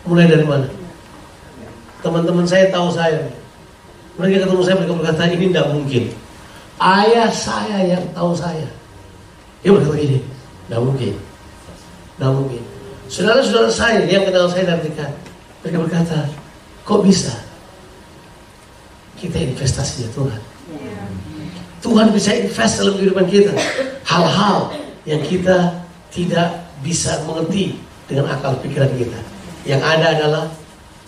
Mulai 0.06 0.26
dari 0.30 0.46
mana? 0.46 0.68
Teman-teman 2.02 2.46
saya 2.46 2.70
tahu 2.70 2.94
saya. 2.94 3.26
Mereka 4.18 4.46
ketemu 4.46 4.64
saya, 4.66 4.76
mereka 4.82 4.94
berkata 4.98 5.24
ini 5.30 5.46
tidak 5.54 5.68
mungkin. 5.74 6.04
Ayah 6.78 7.30
saya 7.30 7.78
yang 7.86 8.04
tahu 8.14 8.34
saya. 8.34 8.66
Dia 9.62 9.74
berkata 9.74 9.98
ini, 9.98 10.18
tidak 10.66 10.82
mungkin. 10.82 11.14
Tidak 12.18 12.32
mungkin. 12.34 12.62
Saudara-saudara 13.08 13.70
saya 13.72 14.04
yang 14.04 14.26
kenal 14.28 14.50
saya 14.50 14.76
dari 14.76 14.90
dekat, 14.90 15.12
mereka 15.64 15.78
berkata, 15.86 16.18
kok 16.84 17.02
bisa? 17.06 17.34
Kita 19.18 19.38
investasi 19.42 20.06
ya 20.06 20.10
Tuhan. 20.14 20.42
Tuhan 21.82 22.08
bisa 22.12 22.34
invest 22.34 22.82
dalam 22.82 22.94
kehidupan 22.98 23.26
kita. 23.30 23.54
Hal-hal 24.04 24.74
yang 25.06 25.22
kita 25.24 25.78
tidak 26.10 26.68
bisa 26.82 27.22
mengerti 27.24 27.78
dengan 28.08 28.26
akal 28.32 28.56
pikiran 28.64 28.90
kita. 28.96 29.20
Yang 29.68 29.82
ada 29.84 30.08
adalah 30.16 30.46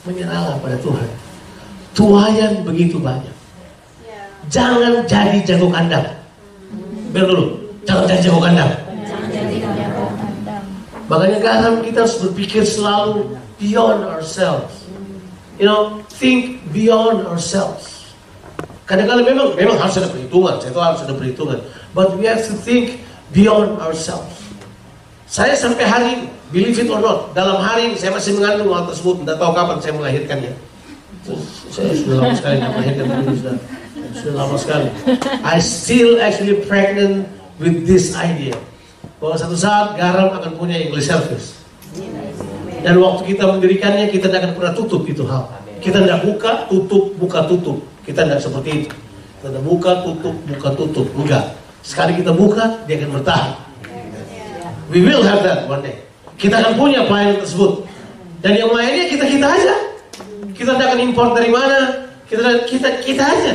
menyerahlah 0.04 0.56
pada 0.60 0.78
Tuhan. 0.84 1.10
Tuayan 1.96 2.54
begitu 2.68 3.00
banyak. 3.00 3.34
Jangan 4.52 5.04
jadi 5.08 5.40
jago 5.48 5.68
kandang. 5.72 6.06
Biar 7.16 7.26
dulu, 7.26 7.58
jangan 7.88 8.04
jadi 8.06 8.22
jago 8.30 8.40
kandang. 8.44 8.72
Makanya 11.10 11.40
kadang 11.42 11.76
kita 11.82 12.06
harus 12.06 12.22
berpikir 12.22 12.62
selalu 12.62 13.34
beyond 13.58 14.06
ourselves. 14.06 14.86
You 15.58 15.66
know, 15.66 16.06
think 16.08 16.62
beyond 16.72 17.26
ourselves. 17.26 18.14
Kadang-kadang 18.86 19.26
memang 19.26 19.48
memang 19.58 19.78
harus 19.78 20.02
ada 20.02 20.10
perhitungan, 20.10 20.58
saya 20.62 20.72
tahu 20.74 20.82
harus 20.86 21.02
ada 21.06 21.14
perhitungan. 21.14 21.60
But 21.94 22.18
we 22.18 22.26
have 22.30 22.42
to 22.46 22.54
think 22.58 23.02
beyond 23.34 23.78
ourselves. 23.82 24.40
Saya 25.30 25.54
sampai 25.54 25.86
hari 25.86 26.08
ini, 26.18 26.26
believe 26.50 26.78
it 26.78 26.90
or 26.90 27.02
not, 27.02 27.34
dalam 27.38 27.62
hari 27.62 27.94
saya 27.96 28.14
masih 28.14 28.38
mengandung 28.38 28.74
hal 28.74 28.86
tersebut, 28.90 29.26
tidak 29.26 29.38
tahu 29.38 29.52
kapan 29.54 29.78
saya 29.82 29.94
melahirkannya. 29.98 30.54
Saya 31.70 31.94
sudah 31.94 32.16
lama 32.26 32.34
sekali 32.34 32.56
tidak 32.58 32.72
melahirkan 32.74 33.06
ini 33.06 33.34
sudah, 33.38 33.56
sudah 34.18 34.34
lama 34.34 34.56
sekali. 34.58 34.88
I 35.46 35.58
still 35.62 36.18
actually 36.18 36.58
pregnant 36.66 37.30
with 37.62 37.86
this 37.86 38.18
idea 38.18 38.58
bahwa 39.22 39.36
satu 39.38 39.54
saat 39.54 40.00
garam 40.00 40.34
akan 40.34 40.58
punya 40.58 40.80
English 40.80 41.12
service. 41.12 41.60
Dan 42.80 42.96
waktu 43.04 43.36
kita 43.36 43.44
mendirikannya 43.44 44.08
kita 44.08 44.32
tidak 44.32 44.50
akan 44.50 44.54
pernah 44.56 44.74
tutup 44.74 45.04
itu 45.06 45.28
hal. 45.28 45.44
Kita 45.84 46.00
tidak 46.00 46.24
buka, 46.24 46.66
tutup, 46.72 47.12
buka, 47.20 47.40
tutup. 47.46 47.78
Kita 48.08 48.24
tidak 48.24 48.40
seperti 48.40 48.70
itu. 48.84 48.96
Kita 49.40 49.48
tidak 49.52 49.64
buka, 49.68 49.92
tutup, 50.08 50.36
buka, 50.48 50.70
tutup. 50.76 51.08
Enggak. 51.16 51.46
Sekali 51.84 52.16
kita 52.20 52.32
buka, 52.32 52.80
dia 52.88 53.00
akan 53.00 53.12
bertahan. 53.20 53.52
We 54.90 55.06
will 55.06 55.22
have 55.22 55.46
that 55.46 55.68
one 55.68 55.84
day. 55.86 56.09
Kita 56.40 56.56
akan 56.64 56.74
punya 56.80 57.04
pelayanan 57.04 57.44
tersebut. 57.44 57.84
Dan 58.40 58.56
yang 58.56 58.72
lainnya 58.72 59.12
kita-kita 59.12 59.48
aja. 59.52 59.76
Kita 60.56 60.72
tidak 60.80 60.88
akan 60.96 61.00
import 61.04 61.32
dari 61.36 61.52
mana. 61.52 62.08
Kita 62.32 62.64
kita 62.64 62.88
kita 63.04 63.24
aja. 63.28 63.54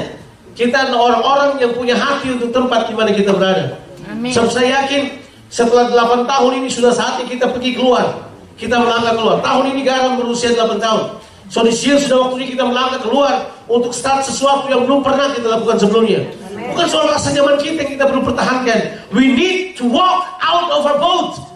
Kita 0.52 0.92
orang-orang 0.92 1.56
yang 1.58 1.72
punya 1.72 1.96
hati 1.96 2.36
untuk 2.36 2.52
tempat 2.52 2.86
di 2.86 2.94
mana 2.94 3.10
kita 3.16 3.32
berada. 3.32 3.80
Amin. 4.06 4.30
Sebab 4.30 4.52
saya 4.52 4.84
yakin 4.84 5.16
setelah 5.48 5.88
8 5.90 6.28
tahun 6.28 6.52
ini 6.60 6.68
sudah 6.68 6.92
saatnya 6.92 7.24
kita 7.24 7.48
pergi 7.48 7.72
keluar. 7.72 8.28
Kita 8.60 8.76
melangkah 8.76 9.16
keluar. 9.16 9.36
Tahun 9.40 9.64
ini 9.72 9.80
garam 9.82 10.20
berusia 10.20 10.52
8 10.52 10.76
tahun. 10.76 11.24
So 11.48 11.64
this 11.64 11.80
year 11.84 11.96
sudah 11.96 12.28
waktunya 12.28 12.52
kita 12.52 12.64
melangkah 12.68 13.00
keluar 13.00 13.48
untuk 13.64 13.96
start 13.96 14.28
sesuatu 14.28 14.68
yang 14.68 14.84
belum 14.84 15.00
pernah 15.00 15.32
kita 15.32 15.48
lakukan 15.48 15.80
sebelumnya. 15.80 16.20
Bukan 16.52 16.86
soal 16.88 17.08
rasa 17.08 17.32
nyaman 17.32 17.56
kita 17.60 17.84
yang 17.84 17.92
kita 17.96 18.04
perlu 18.08 18.22
pertahankan. 18.24 18.78
We 19.12 19.32
need 19.32 19.76
to 19.80 19.88
walk 19.88 20.36
out 20.40 20.68
of 20.68 20.84
our 20.84 20.98
boat. 21.00 21.53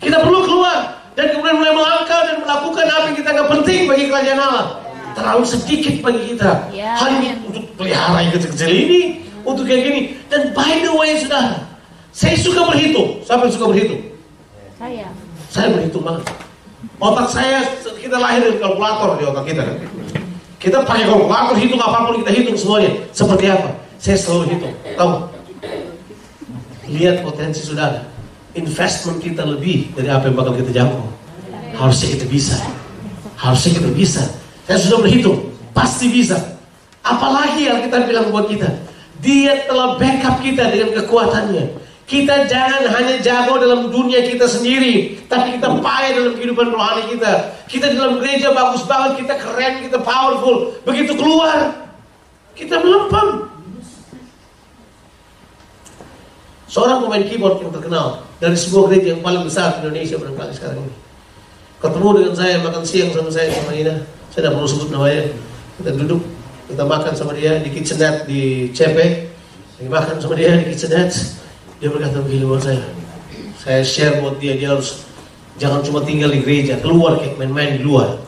Kita 0.00 0.16
perlu 0.20 0.40
keluar 0.44 0.78
dan 1.16 1.32
kemudian 1.32 1.56
mulai 1.56 1.72
melangkah 1.72 2.20
dan 2.28 2.36
melakukan 2.44 2.84
apa 2.84 3.04
yang 3.08 3.16
kita 3.16 3.28
nggak 3.32 3.48
penting 3.48 3.80
bagi 3.88 4.04
kerajaan 4.12 4.40
Allah. 4.40 4.66
Terlalu 5.16 5.44
sedikit 5.48 5.94
bagi 6.04 6.22
kita. 6.36 6.50
Ya, 6.76 6.92
Hal 7.00 7.08
ini 7.16 7.40
untuk 7.48 7.64
pelihara 7.80 8.20
yang 8.20 8.32
kecil-kecil 8.36 8.68
ini, 8.68 9.00
untuk 9.48 9.64
kayak 9.64 9.82
gini. 9.88 10.00
Dan 10.28 10.52
by 10.52 10.84
the 10.84 10.92
way, 10.92 11.16
saudara, 11.16 11.64
saya 12.12 12.36
suka 12.36 12.68
berhitung. 12.68 13.24
Siapa 13.24 13.48
yang 13.48 13.54
suka 13.56 13.66
berhitung? 13.72 14.02
Saya. 14.76 15.08
Saya 15.48 15.72
berhitung 15.72 16.04
banget. 16.04 16.28
Otak 17.00 17.28
saya, 17.32 17.64
kita 17.80 18.16
lahir 18.20 18.44
dengan 18.44 18.60
kalkulator 18.60 19.08
di 19.16 19.24
otak 19.24 19.44
kita 19.48 19.62
kan. 19.64 19.76
Kita 20.60 20.76
pakai 20.84 21.08
kalkulator, 21.08 21.56
hitung 21.56 21.80
apa 21.80 22.08
pun 22.12 22.20
kita 22.20 22.32
hitung 22.36 22.56
semuanya. 22.60 22.92
Seperti 23.16 23.44
apa? 23.48 23.68
Saya 23.96 24.16
selalu 24.20 24.44
hitung. 24.52 24.74
Tahu? 25.00 25.12
Lihat 26.92 27.24
potensi 27.24 27.64
saudara. 27.64 28.04
Investment 28.56 29.20
kita 29.20 29.44
lebih 29.44 29.92
dari 29.92 30.08
apa 30.08 30.32
yang 30.32 30.36
bakal 30.36 30.56
kita 30.56 30.72
jangkau. 30.72 31.04
Harusnya 31.76 32.16
kita 32.16 32.24
bisa. 32.24 32.56
Harusnya 33.36 33.76
kita 33.76 33.90
bisa. 33.92 34.22
Saya 34.64 34.80
sudah 34.80 35.04
berhitung. 35.04 35.52
Pasti 35.76 36.08
bisa. 36.08 36.40
Apalagi 37.04 37.68
yang 37.68 37.84
kita 37.84 38.08
bilang 38.08 38.32
buat 38.32 38.48
kita. 38.48 38.66
Dia 39.20 39.68
telah 39.68 40.00
backup 40.00 40.40
kita 40.40 40.72
dengan 40.72 40.96
kekuatannya. 40.96 41.84
Kita 42.06 42.46
jangan 42.46 42.86
hanya 42.86 43.18
jago 43.18 43.58
dalam 43.58 43.90
dunia 43.90 44.22
kita 44.22 44.46
sendiri, 44.46 45.18
tapi 45.26 45.58
kita 45.58 45.74
payah 45.82 46.14
dalam 46.14 46.38
kehidupan 46.38 46.70
rohani 46.70 47.10
kita. 47.10 47.50
Kita 47.66 47.90
dalam 47.98 48.22
gereja 48.22 48.54
bagus 48.54 48.86
banget, 48.86 49.26
kita 49.26 49.34
keren, 49.42 49.82
kita 49.82 49.98
powerful. 50.06 50.70
Begitu 50.86 51.18
keluar, 51.18 51.74
kita 52.54 52.78
melempem. 52.78 53.50
Seorang 56.70 57.02
pemain 57.02 57.26
keyboard 57.26 57.58
yang 57.58 57.74
terkenal, 57.74 58.22
dari 58.36 58.56
sebuah 58.56 58.92
gereja 58.92 59.16
yang 59.16 59.22
paling 59.24 59.42
besar 59.48 59.80
di 59.80 59.88
Indonesia 59.88 60.16
barangkali 60.20 60.52
sekarang 60.52 60.78
ini. 60.84 60.94
Ketemu 61.76 62.08
dengan 62.16 62.34
saya 62.36 62.54
makan 62.60 62.82
siang 62.84 63.10
sama 63.12 63.30
saya 63.32 63.48
sama 63.52 63.72
Ina. 63.76 63.94
Saya 64.32 64.40
tidak 64.48 64.52
perlu 64.56 64.68
sebut 64.68 64.88
namanya. 64.92 65.22
Kita 65.76 65.90
duduk, 65.92 66.20
kita 66.72 66.82
makan 66.84 67.12
sama 67.12 67.32
dia 67.36 67.52
di 67.60 67.68
kitchenette 67.68 68.24
di 68.28 68.72
CP. 68.72 68.98
Kita 69.80 69.88
makan 69.92 70.16
sama 70.20 70.34
dia 70.36 70.56
di 70.56 70.72
kitchenette. 70.72 71.16
Dia 71.80 71.88
berkata 71.92 72.24
begini 72.24 72.48
buat 72.48 72.64
saya. 72.64 72.80
Saya 73.60 73.80
share 73.84 74.24
buat 74.24 74.40
dia, 74.40 74.56
dia 74.56 74.72
harus 74.72 75.04
jangan 75.60 75.84
cuma 75.84 76.00
tinggal 76.04 76.32
di 76.32 76.40
gereja, 76.40 76.80
keluar 76.80 77.20
kayak 77.20 77.36
main-main 77.36 77.76
di 77.76 77.84
luar. 77.84 78.20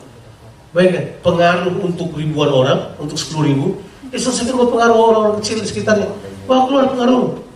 Bayangkan, 0.69 1.17
pengaruh 1.25 1.73
untuk 1.81 2.13
ribuan 2.13 2.53
orang, 2.53 2.93
untuk 3.01 3.17
sepuluh 3.17 3.49
ribu, 3.49 3.67
dia 4.13 4.21
selesaikan 4.21 4.53
buat 4.53 4.69
pengaruh 4.69 4.97
orang-orang 4.97 5.35
kecil 5.41 5.57
di 5.61 5.67
sekitarnya. 5.69 6.09
Bawa 6.45 6.69
keluar 6.69 6.85
pengaruh. 6.93 7.48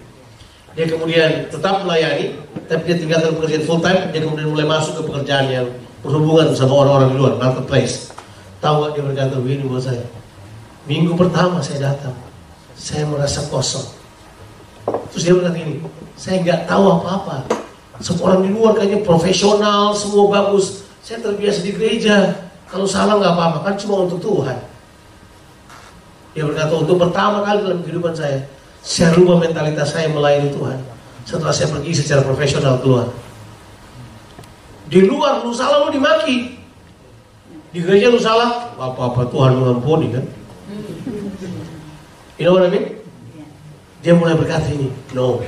Dia 0.74 0.90
kemudian 0.90 1.54
tetap 1.54 1.86
melayani, 1.86 2.34
tapi 2.66 2.82
dia 2.90 2.98
tinggalkan 2.98 3.38
pekerjaan 3.38 3.64
full 3.70 3.78
time, 3.78 4.10
dia 4.10 4.26
kemudian 4.26 4.50
mulai 4.50 4.66
masuk 4.66 4.98
ke 4.98 5.02
pekerjaan 5.06 5.46
yang 5.46 5.68
berhubungan 6.02 6.50
sama 6.58 6.82
orang-orang 6.82 7.10
di 7.14 7.18
luar, 7.22 7.34
marketplace. 7.38 8.10
Tahu 8.58 8.76
gak 8.82 8.92
dia 8.98 9.04
berkata 9.06 9.36
begini 9.38 9.70
buat 9.70 9.86
saya, 9.86 10.02
minggu 10.90 11.14
pertama 11.14 11.62
saya 11.62 11.94
datang, 11.94 12.18
saya 12.74 13.06
merasa 13.06 13.46
kosong. 13.54 13.86
Terus 15.14 15.22
dia 15.30 15.34
berkata 15.38 15.58
ini, 15.62 15.78
saya 16.18 16.42
nggak 16.42 16.66
tahu 16.66 16.84
apa-apa. 16.90 17.38
Semua 18.02 18.34
orang 18.34 18.42
di 18.42 18.50
luar 18.50 18.74
kayaknya 18.74 19.06
profesional, 19.06 19.94
semua 19.94 20.26
bagus. 20.26 20.90
Saya 21.06 21.22
terbiasa 21.22 21.62
di 21.62 21.72
gereja, 21.78 22.34
kalau 22.66 22.90
salah 22.90 23.22
nggak 23.22 23.34
apa-apa, 23.38 23.58
kan 23.62 23.74
cuma 23.78 24.10
untuk 24.10 24.18
Tuhan. 24.26 24.58
Dia 26.34 26.50
berkata, 26.50 26.74
untuk 26.74 26.98
pertama 26.98 27.46
kali 27.46 27.62
dalam 27.62 27.80
kehidupan 27.86 28.18
saya, 28.18 28.42
saya 28.84 29.16
rubah 29.16 29.40
mentalitas 29.40 29.96
saya 29.96 30.12
melayani 30.12 30.52
Tuhan. 30.52 30.76
Setelah 31.24 31.56
saya 31.56 31.72
pergi 31.72 31.92
secara 31.96 32.20
profesional 32.20 32.84
keluar. 32.84 33.08
Di 34.92 35.00
luar 35.08 35.40
lu 35.40 35.56
salah 35.56 35.88
lu 35.88 35.96
dimaki. 35.96 36.60
Di 37.72 37.80
gereja 37.80 38.12
lu 38.12 38.20
salah, 38.20 38.76
apa-apa 38.76 39.26
Tuhan 39.32 39.56
mengampuni 39.56 40.12
kan. 40.12 40.26
You 42.36 42.52
know 42.52 42.60
what 42.60 42.68
I 42.68 42.76
mean? 42.76 42.86
Dia 44.04 44.14
mulai 44.20 44.36
berkata 44.36 44.68
ini, 44.68 44.92
no, 45.16 45.40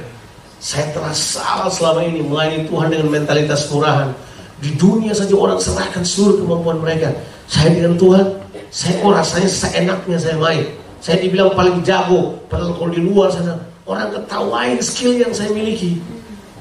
saya 0.64 0.96
telah 0.96 1.12
salah 1.12 1.68
selama 1.68 2.08
ini 2.08 2.24
melayani 2.24 2.72
Tuhan 2.72 2.88
dengan 2.88 3.12
mentalitas 3.12 3.68
murahan. 3.68 4.16
Di 4.64 4.72
dunia 4.80 5.12
saja 5.12 5.36
orang 5.36 5.60
serahkan 5.60 6.08
seluruh 6.08 6.40
kemampuan 6.40 6.80
mereka. 6.80 7.12
Saya 7.52 7.76
dengan 7.76 8.00
Tuhan, 8.00 8.40
saya 8.72 8.96
kok 9.04 9.12
rasanya 9.12 9.50
seenaknya 9.52 10.18
saya 10.18 10.40
main. 10.40 10.85
Saya 11.06 11.22
dibilang 11.22 11.54
paling 11.54 11.86
jago, 11.86 12.34
padahal 12.50 12.74
kalau 12.82 12.90
di 12.90 12.98
luar 12.98 13.30
sana 13.30 13.54
orang 13.86 14.10
ketawain 14.10 14.82
skill 14.82 15.14
yang 15.14 15.30
saya 15.30 15.54
miliki. 15.54 16.02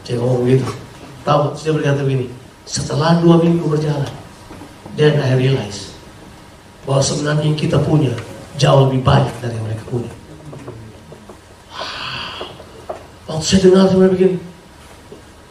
Saya 0.04 0.20
ngomong 0.20 0.44
gitu. 0.44 0.68
Tahu, 1.24 1.56
saya 1.56 1.72
berkata 1.72 2.04
begini. 2.04 2.28
Setelah 2.68 3.24
dua 3.24 3.40
minggu 3.40 3.64
berjalan, 3.64 4.04
dan 5.00 5.16
I 5.16 5.32
realize 5.40 5.96
bahwa 6.84 7.00
sebenarnya 7.00 7.48
yang 7.48 7.56
kita 7.56 7.80
punya 7.88 8.12
jauh 8.60 8.84
lebih 8.84 9.00
banyak 9.00 9.32
dari 9.40 9.56
yang 9.56 9.64
mereka 9.64 9.84
punya. 9.88 10.12
Waktu 13.24 13.44
saya 13.48 13.60
dengar 13.64 13.88
saya 13.88 14.12
begini, 14.12 14.36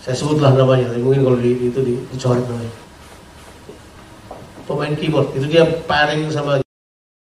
saya 0.06 0.16
sebutlah 0.22 0.54
namanya, 0.54 0.94
tapi 0.94 1.02
mungkin 1.02 1.26
kalau 1.26 1.38
di, 1.42 1.52
itu 1.58 1.80
di, 1.82 1.94
dicoret 2.14 2.46
namanya. 2.46 2.74
Pemain 4.70 4.94
keyboard, 4.94 5.34
itu 5.34 5.50
dia 5.50 5.66
pairing 5.90 6.30
sama 6.30 6.63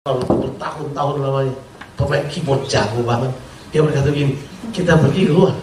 bertahun-tahun 0.03 1.15
namanya. 1.23 1.55
Pemain 1.95 2.25
keyboard 2.27 2.67
jago 2.67 2.99
banget. 3.07 3.31
Dia 3.71 3.79
berkata 3.79 4.11
begini, 4.11 4.35
kita 4.75 4.99
pergi 4.99 5.31
keluar. 5.31 5.55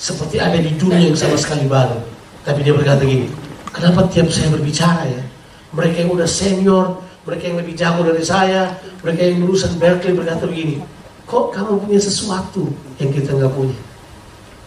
Seperti 0.00 0.40
ada 0.40 0.56
di 0.56 0.72
dunia 0.80 1.12
yang 1.12 1.18
sama 1.18 1.36
sekali 1.36 1.68
baru. 1.68 2.00
Tapi 2.48 2.64
dia 2.64 2.72
berkata 2.72 3.04
gini, 3.04 3.28
kenapa 3.68 4.08
tiap 4.08 4.32
saya 4.32 4.48
berbicara 4.48 5.04
ya, 5.04 5.20
mereka 5.76 6.00
yang 6.00 6.16
udah 6.16 6.24
senior, 6.24 7.04
mereka 7.28 7.52
yang 7.52 7.58
lebih 7.60 7.74
jago 7.76 8.00
dari 8.00 8.24
saya, 8.24 8.72
mereka 9.04 9.20
yang 9.28 9.44
lulusan 9.44 9.76
Berkeley 9.76 10.16
berkata 10.16 10.48
begini, 10.48 10.80
kok 11.28 11.52
kamu 11.52 11.84
punya 11.84 12.00
sesuatu 12.00 12.64
yang 12.96 13.12
kita 13.12 13.36
nggak 13.36 13.52
punya? 13.52 13.76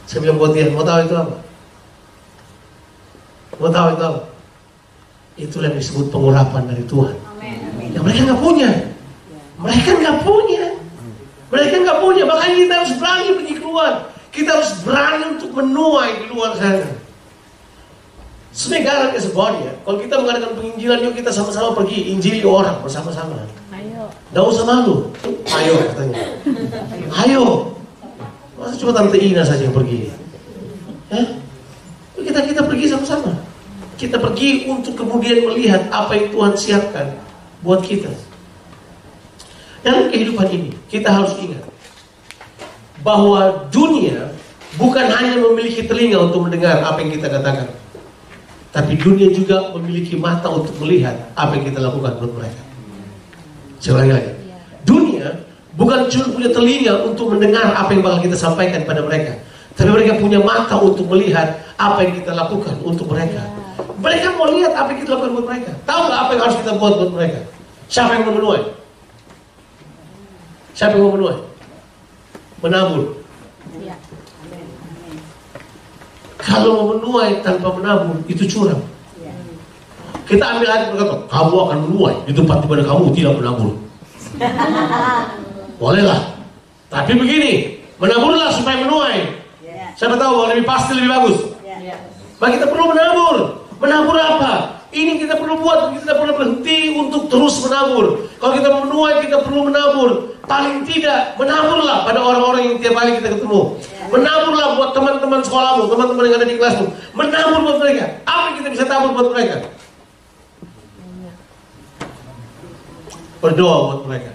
Saya 0.05 0.21
bilang 0.21 0.37
buat 0.37 0.53
dia, 0.53 0.69
mau 0.69 0.85
tahu 0.85 1.09
itu 1.09 1.15
apa? 1.17 1.35
Mau 3.57 3.71
tahu 3.73 3.87
itu 3.97 4.03
apa? 4.05 4.21
Itulah 5.41 5.67
yang 5.73 5.79
disebut 5.81 6.13
pengurapan 6.13 6.69
dari 6.69 6.85
Tuhan. 6.85 7.30
Yang 7.91 8.03
mereka 8.07 8.21
nggak 8.31 8.41
punya. 8.41 8.69
Mereka 9.61 9.89
nggak 9.99 10.17
punya. 10.25 10.63
Mereka 11.51 11.75
nggak 11.83 11.99
punya. 11.99 12.23
Makanya 12.25 12.55
kita 12.55 12.73
harus 12.79 12.93
berani 12.97 13.29
pergi 13.35 13.55
keluar. 13.59 13.93
Kita 14.31 14.49
harus 14.55 14.71
berani 14.87 15.23
untuk 15.37 15.51
menuai 15.51 16.11
di 16.23 16.25
luar 16.31 16.55
sana. 16.55 16.87
Sebenarnya 18.51 19.15
as 19.15 19.27
a 19.27 19.31
body 19.31 19.63
ya. 19.63 19.73
Kalau 19.87 19.97
kita 19.99 20.15
mengadakan 20.19 20.51
penginjilan, 20.59 20.97
yuk 21.07 21.15
kita 21.15 21.31
sama-sama 21.31 21.71
pergi 21.71 22.11
injili 22.11 22.43
orang 22.43 22.83
bersama-sama. 22.83 23.47
Ayo. 23.71 24.11
Gak 24.35 24.43
usah 24.43 24.63
malu. 24.67 25.07
Ayo 25.47 25.73
katanya. 25.87 26.19
Ayo. 27.23 27.75
Masa 28.59 28.75
cuma 28.75 28.91
Tante 28.91 29.17
Ina 29.19 29.43
saja 29.47 29.63
yang 29.63 29.75
pergi? 29.75 30.11
Eh? 31.15 31.25
Kita 32.19 32.43
kita 32.43 32.61
pergi 32.67 32.91
sama-sama. 32.91 33.31
Kita 33.95 34.19
pergi 34.19 34.67
untuk 34.67 34.99
kemudian 34.99 35.47
melihat 35.47 35.87
apa 35.87 36.11
yang 36.19 36.27
Tuhan 36.35 36.53
siapkan 36.59 37.07
buat 37.61 37.81
kita. 37.85 38.09
Dalam 39.81 40.13
kehidupan 40.13 40.45
ini, 40.53 40.69
kita 40.89 41.09
harus 41.09 41.33
ingat 41.41 41.65
bahwa 43.01 43.65
dunia 43.73 44.29
bukan 44.77 45.09
hanya 45.09 45.41
memiliki 45.41 45.89
telinga 45.89 46.21
untuk 46.21 46.45
mendengar 46.45 46.85
apa 46.85 47.01
yang 47.01 47.11
kita 47.17 47.27
katakan. 47.29 47.69
Tapi 48.71 48.95
dunia 48.95 49.27
juga 49.35 49.73
memiliki 49.75 50.15
mata 50.15 50.47
untuk 50.47 50.71
melihat 50.79 51.17
apa 51.35 51.59
yang 51.59 51.65
kita 51.67 51.81
lakukan 51.83 52.13
buat 52.21 52.31
mereka. 52.39 52.61
Ulangi 53.89 54.13
lagi. 54.13 54.31
Dunia 54.85 55.27
bukan 55.75 56.07
cuma 56.07 56.25
punya 56.37 56.49
telinga 56.53 56.93
untuk 57.03 57.33
mendengar 57.33 57.73
apa 57.73 57.89
yang 57.91 58.05
bakal 58.05 58.21
kita 58.21 58.37
sampaikan 58.37 58.85
pada 58.85 59.01
mereka. 59.01 59.33
Tapi 59.75 59.89
mereka 59.89 60.21
punya 60.21 60.39
mata 60.39 60.77
untuk 60.77 61.09
melihat 61.09 61.57
apa 61.75 62.05
yang 62.05 62.13
kita 62.21 62.31
lakukan 62.37 62.77
untuk 62.85 63.09
mereka. 63.09 63.41
Mereka 63.79 64.27
mau 64.35 64.49
lihat 64.49 64.73
apa 64.73 64.89
yang 64.91 64.99
kita 65.05 65.09
lakukan 65.13 65.31
buat 65.37 65.47
mereka. 65.47 65.71
Tahu 65.85 66.01
nggak 66.09 66.19
apa 66.19 66.31
yang 66.33 66.41
harus 66.41 66.57
kita 66.59 66.71
buat 66.79 66.93
buat 66.97 67.11
mereka? 67.13 67.39
Siapa 67.91 68.11
yang 68.15 68.23
mau 68.27 68.35
menuai? 68.39 68.61
Siapa 70.73 70.93
yang 70.95 71.03
mau 71.05 71.13
menuai? 71.15 71.37
Menabur. 72.61 73.01
Iya. 73.77 73.95
Kalau 76.41 76.69
mau 76.73 76.87
menuai 76.97 77.43
tanpa 77.45 77.69
menabur, 77.77 78.17
itu 78.25 78.43
curang. 78.49 78.81
Kita 80.25 80.47
ambil 80.47 80.67
ayat 80.71 80.95
berkata, 80.95 81.15
kamu 81.27 81.55
akan 81.59 81.77
menuai 81.91 82.15
di 82.23 82.31
tempat 82.31 82.63
di 82.63 82.67
mana 82.71 82.83
kamu 82.87 83.03
tidak 83.11 83.33
menabur. 83.35 83.71
Bolehlah. 85.81 86.21
Tapi 86.87 87.11
begini, 87.19 87.83
menaburlah 87.99 88.49
supaya 88.55 88.79
menuai. 88.79 89.43
Siapa 89.99 90.15
tahu 90.15 90.49
lebih 90.49 90.63
pasti 90.63 90.95
lebih 90.95 91.11
bagus. 91.11 91.37
Maka 92.39 92.57
kita 92.57 92.65
perlu 92.71 92.89
menabur. 92.89 93.60
Menabur 93.81 94.13
apa? 94.13 94.77
Ini 94.93 95.17
kita 95.17 95.39
perlu 95.41 95.57
buat, 95.57 95.95
kita 95.97 96.19
perlu 96.19 96.37
berhenti 96.37 96.93
untuk 96.93 97.31
terus 97.31 97.63
menabur. 97.65 98.29
Kalau 98.37 98.53
kita 98.53 98.69
menuai, 98.69 99.25
kita 99.25 99.41
perlu 99.41 99.71
menabur. 99.71 100.37
Paling 100.45 100.83
tidak, 100.85 101.39
menaburlah 101.39 102.05
pada 102.05 102.19
orang-orang 102.19 102.61
yang 102.69 102.77
tiap 102.77 102.99
hari 102.99 103.17
kita 103.17 103.39
ketemu. 103.39 103.79
Menaburlah 104.11 104.67
buat 104.77 104.91
teman-teman 104.91 105.41
sekolahmu, 105.41 105.89
teman-teman 105.89 106.23
yang 106.27 106.37
ada 106.37 106.47
di 106.47 106.55
kelasmu. 106.59 106.87
Menabur 107.17 107.59
buat 107.65 107.77
mereka. 107.81 108.05
Apa 108.27 108.43
yang 108.51 108.55
kita 108.61 108.69
bisa 108.69 108.83
tabur 108.85 109.09
buat 109.17 109.29
mereka? 109.33 109.55
Berdoa 113.41 113.77
buat 113.89 114.01
mereka. 114.05 114.31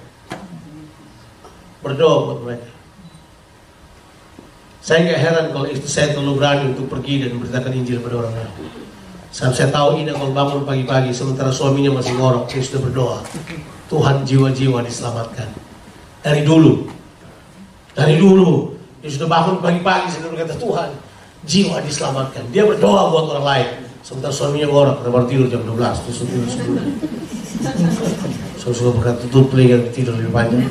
Berdoa 1.85 2.16
buat 2.26 2.40
mereka. 2.42 2.68
Saya 4.82 4.98
nggak 5.06 5.20
heran 5.20 5.46
kalau 5.54 5.66
istri 5.70 5.90
saya 5.90 6.14
terlalu 6.14 6.38
berani 6.38 6.64
untuk 6.74 6.90
pergi 6.90 7.26
dan 7.26 7.37
memberitakan 7.38 7.70
Injil 7.74 8.02
pada 8.02 8.24
orang 8.24 8.35
lain. 8.35 8.86
Saat 9.37 9.53
saya 9.53 9.68
tahu 9.68 10.01
Ina 10.01 10.16
kalau 10.16 10.33
bangun 10.33 10.64
pagi-pagi 10.64 11.12
sementara 11.12 11.53
suaminya 11.53 12.01
masih 12.01 12.16
ngorok, 12.16 12.49
saya 12.49 12.64
sudah 12.64 12.81
berdoa. 12.88 13.18
Tuhan 13.92 14.25
jiwa-jiwa 14.25 14.81
diselamatkan. 14.81 15.53
Dari 16.25 16.40
dulu. 16.40 16.88
Dari 17.92 18.16
dulu. 18.16 18.72
Dia 19.05 19.12
sudah 19.12 19.29
bangun 19.29 19.61
pagi-pagi, 19.61 20.09
saya 20.09 20.33
berkata, 20.33 20.57
Tuhan, 20.57 20.88
jiwa 21.44 21.85
diselamatkan. 21.85 22.49
Dia 22.49 22.64
berdoa 22.64 23.12
buat 23.12 23.37
orang 23.37 23.44
lain. 23.44 23.68
Sementara 24.01 24.33
suaminya 24.33 24.72
ngorok, 24.72 25.05
baru 25.05 25.29
tidur 25.29 25.53
jam 25.53 25.61
12, 25.68 26.01
terus 26.09 26.16
tidur 26.25 26.49
sebulan. 26.49 26.87
Saya 28.57 28.72
suka 28.72 28.90
berkata, 28.96 29.20
tutup 29.29 29.53
telinga 29.53 29.85
tidur 29.92 30.16
lebih 30.16 30.33
panjang. 30.33 30.64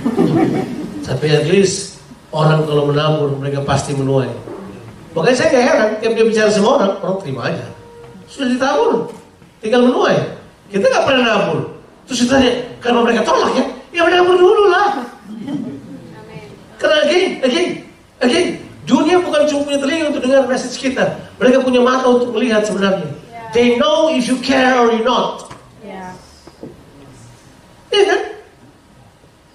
Tapi 1.05 1.25
at 1.29 1.45
least, 1.45 2.01
orang 2.33 2.65
kalau 2.65 2.89
menabur, 2.89 3.29
mereka 3.37 3.61
pasti 3.61 3.93
menuai. 3.93 4.33
Makanya 5.13 5.37
saya 5.37 5.47
gak 5.53 5.65
heran, 5.69 5.89
tiap 6.01 6.11
dia 6.17 6.25
bicara 6.25 6.49
sama 6.49 6.81
orang, 6.81 6.93
orang 7.05 7.17
terima 7.21 7.53
aja. 7.53 7.74
Sudah 8.25 8.47
ditabur, 8.51 9.13
tinggal 9.61 9.85
menuai. 9.85 10.17
Kita 10.69 10.85
gak 10.89 11.05
pernah 11.05 11.23
nabur. 11.23 11.59
Terus 12.09 12.25
ditanya, 12.25 12.51
karena 12.81 12.99
mereka 13.01 13.21
tolak 13.25 13.53
ya, 13.57 13.65
ya 13.93 14.01
menabur 14.05 14.35
dulu 14.37 14.63
lah. 14.69 15.05
Karena 16.77 16.97
again, 17.07 17.27
again, 17.41 17.67
again, 18.21 18.47
Dunia 18.85 19.17
bukan 19.17 19.49
cuma 19.49 19.65
punya 19.65 19.79
telinga 19.81 20.13
untuk 20.13 20.21
dengar 20.21 20.45
message 20.45 20.77
kita. 20.77 21.17
Mereka 21.41 21.65
punya 21.65 21.81
mata 21.81 22.05
untuk 22.05 22.37
melihat 22.37 22.61
sebenarnya. 22.69 23.09
They 23.49 23.81
know 23.81 24.13
if 24.13 24.29
you 24.29 24.37
care 24.45 24.77
or 24.77 24.93
you 24.93 25.01
not. 25.01 25.49
Yeah. 25.81 26.13
Iya 27.89 28.03
kan? 28.05 28.21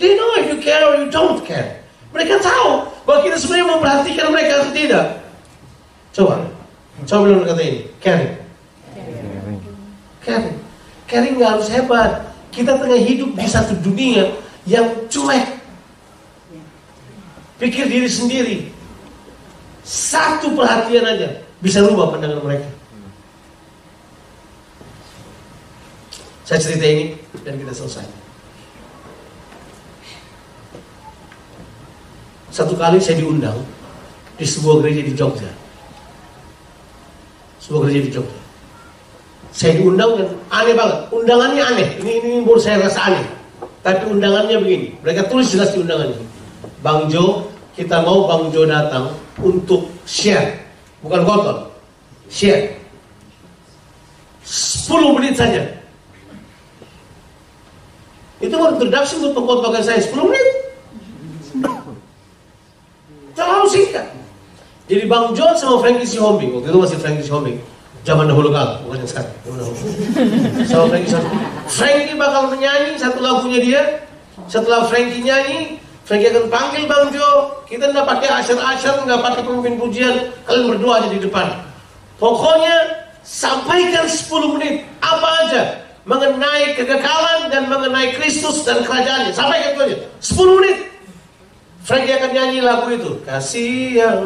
They 0.03 0.19
know 0.19 0.31
if 0.43 0.51
you 0.51 0.59
care 0.59 0.83
or 0.83 0.99
you 0.99 1.07
don't 1.15 1.47
care. 1.47 1.79
Mereka 2.11 2.43
tahu 2.43 2.91
bahwa 3.07 3.19
kita 3.23 3.39
sebenarnya 3.39 3.67
memperhatikan 3.71 4.27
mereka 4.35 4.53
atau 4.67 4.73
tidak. 4.75 5.07
Coba, 6.11 6.51
coba 7.07 7.21
bilang 7.23 7.47
kata 7.47 7.63
ini, 7.63 7.81
caring. 8.03 8.35
Caring. 10.25 10.59
Caring 11.09 11.35
nggak 11.41 11.51
harus 11.59 11.69
hebat. 11.73 12.11
Kita 12.51 12.77
tengah 12.77 12.99
hidup 12.99 13.31
di 13.39 13.47
satu 13.47 13.79
dunia 13.79 14.35
yang 14.67 14.87
cuek. 15.09 15.47
Pikir 17.61 17.87
diri 17.89 18.09
sendiri. 18.09 18.59
Satu 19.85 20.53
perhatian 20.57 21.05
aja 21.05 21.41
bisa 21.61 21.85
rubah 21.85 22.13
pandangan 22.13 22.41
mereka. 22.45 22.69
Saya 26.45 26.59
cerita 26.59 26.87
ini 26.89 27.15
dan 27.47 27.55
kita 27.61 27.71
selesai. 27.71 28.03
Satu 32.51 32.75
kali 32.75 32.99
saya 32.99 33.23
diundang 33.23 33.55
di 34.35 34.43
sebuah 34.43 34.83
gereja 34.83 35.07
di 35.07 35.15
Jogja. 35.15 35.53
Sebuah 37.63 37.87
gereja 37.87 38.03
di 38.03 38.11
Jogja. 38.11 38.40
Saya 39.61 39.77
diundang 39.77 40.17
dan 40.17 40.29
aneh 40.49 40.73
banget. 40.73 40.99
Undangannya 41.13 41.61
aneh. 41.61 41.89
Ini 42.01 42.13
ini 42.25 42.31
baru 42.49 42.57
saya 42.57 42.81
rasa 42.81 43.13
aneh. 43.13 43.21
Tapi 43.85 44.09
undangannya 44.09 44.57
begini. 44.57 44.97
Mereka 45.05 45.29
tulis 45.29 45.53
jelas 45.53 45.77
di 45.77 45.85
undangannya. 45.85 46.17
Bang 46.81 47.13
Jo, 47.13 47.45
kita 47.77 48.01
mau 48.01 48.25
Bang 48.25 48.49
Jo 48.49 48.65
datang 48.65 49.13
untuk 49.37 49.85
share. 50.09 50.57
Bukan 51.05 51.29
kotor. 51.29 51.69
Share. 52.33 52.73
10 54.49 55.17
menit 55.21 55.37
saja. 55.37 55.61
Itu 58.41 58.57
baru 58.57 58.81
introduction 58.81 59.29
untuk 59.29 59.45
pengkhotbahkan 59.45 59.85
saya 59.85 60.01
10 60.01 60.25
menit. 60.25 60.49
Terlalu 63.37 63.67
singkat. 63.69 64.09
Jadi 64.89 65.05
Bang 65.05 65.37
John 65.37 65.53
sama 65.53 65.85
Frankie 65.85 66.09
Sihombing, 66.09 66.57
waktu 66.57 66.73
itu 66.73 66.81
masih 66.81 66.97
Frankie 66.97 67.29
Sihombing. 67.29 67.61
Zaman 68.01 68.25
dahulu 68.33 68.49
kala, 68.49 68.81
bukan 68.89 69.05
yang 69.05 69.11
sekarang. 69.11 69.35
Zaman 69.45 69.57
dahulu. 69.61 69.77
Sama 70.65 70.85
Frankie 70.89 71.11
Sihombing. 71.13 71.43
Frankie 71.69 72.17
bakal 72.17 72.43
menyanyi 72.49 72.91
satu 72.97 73.21
lagunya 73.21 73.61
dia. 73.61 73.83
Setelah 74.49 74.89
Frankie 74.89 75.21
nyanyi, 75.21 75.77
Frankie 76.09 76.33
akan 76.33 76.49
panggil 76.49 76.89
Bang 76.89 77.13
Jo. 77.13 77.61
Kita 77.69 77.93
nggak 77.93 78.03
pakai 78.09 78.29
asyar-asyar, 78.41 79.05
nggak 79.05 79.21
pakai 79.21 79.43
pemimpin 79.45 79.77
pujian. 79.77 80.33
Kalian 80.49 80.65
berdua 80.75 80.93
aja 81.05 81.09
di 81.13 81.21
depan. 81.21 81.61
Pokoknya 82.17 83.05
sampaikan 83.21 84.09
10 84.09 84.55
menit 84.57 84.75
apa 85.05 85.29
aja 85.45 85.63
mengenai 86.09 86.73
kekekalan 86.75 87.53
dan 87.53 87.69
mengenai 87.69 88.17
Kristus 88.17 88.65
dan 88.65 88.81
kerajaannya. 88.81 89.31
Sampaikan 89.37 89.77
itu 89.77 89.81
aja. 89.87 89.97
10 90.19 90.59
menit. 90.59 90.77
Frankie 91.85 92.17
akan 92.17 92.31
nyanyi 92.33 92.59
lagu 92.65 92.89
itu. 92.93 93.11
Kasih 93.29 94.01
yang 94.01 94.21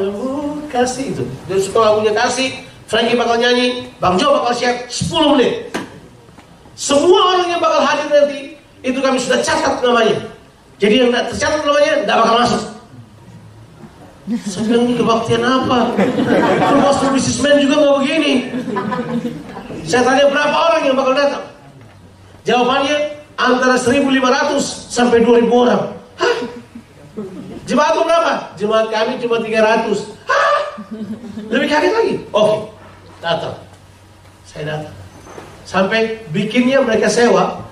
kasih 0.70 1.10
itu. 1.10 1.24
Dia 1.50 1.58
suka 1.58 1.78
lagunya 1.90 2.14
kasih. 2.14 2.50
Frankie 2.86 3.16
bakal 3.16 3.36
nyanyi. 3.40 3.88
Bang 3.98 4.20
Jo 4.20 4.36
bakal 4.36 4.52
share 4.56 4.84
10 4.88 5.32
menit. 5.36 5.72
Semua 6.74 7.38
orang 7.38 7.54
yang 7.54 7.62
bakal 7.62 7.80
hadir 7.86 8.08
nanti, 8.10 8.58
itu 8.82 8.98
kami 8.98 9.14
sudah 9.22 9.38
catat 9.40 9.78
namanya. 9.78 10.18
Jadi 10.82 10.94
yang 11.00 11.08
tidak 11.14 11.30
tercatat 11.30 11.62
namanya, 11.62 11.92
tidak 12.02 12.16
bakal 12.18 12.34
masuk. 12.42 12.62
Saya 14.48 14.62
bilang 14.66 14.88
ini 14.88 14.94
kebaktian 14.96 15.42
apa? 15.44 15.78
Kalau 16.56 16.78
master 16.80 17.12
businessman 17.12 17.60
juga 17.60 17.74
nggak 17.76 17.96
begini. 18.00 18.32
Saya 19.84 20.02
tanya 20.02 20.24
berapa 20.32 20.56
orang 20.56 20.82
yang 20.88 20.96
bakal 20.96 21.12
datang? 21.12 21.44
Jawabannya 22.48 22.96
antara 23.36 23.76
1.500 23.76 24.10
sampai 24.90 25.22
2.000 25.22 25.46
orang. 25.52 25.92
Hah? 26.16 26.36
Jemaat 27.68 27.94
berapa? 28.00 28.32
Jemaat 28.56 28.86
kami 28.90 29.12
cuma 29.20 29.36
300. 29.44 30.10
Hah? 30.26 30.53
Lebih 31.50 31.68
kaget 31.70 31.92
lagi. 31.94 32.14
Oke, 32.34 32.56
datang. 33.22 33.56
Saya 34.46 34.64
datang. 34.74 34.94
Sampai 35.64 36.22
bikinnya 36.34 36.82
mereka 36.84 37.08
sewa. 37.08 37.62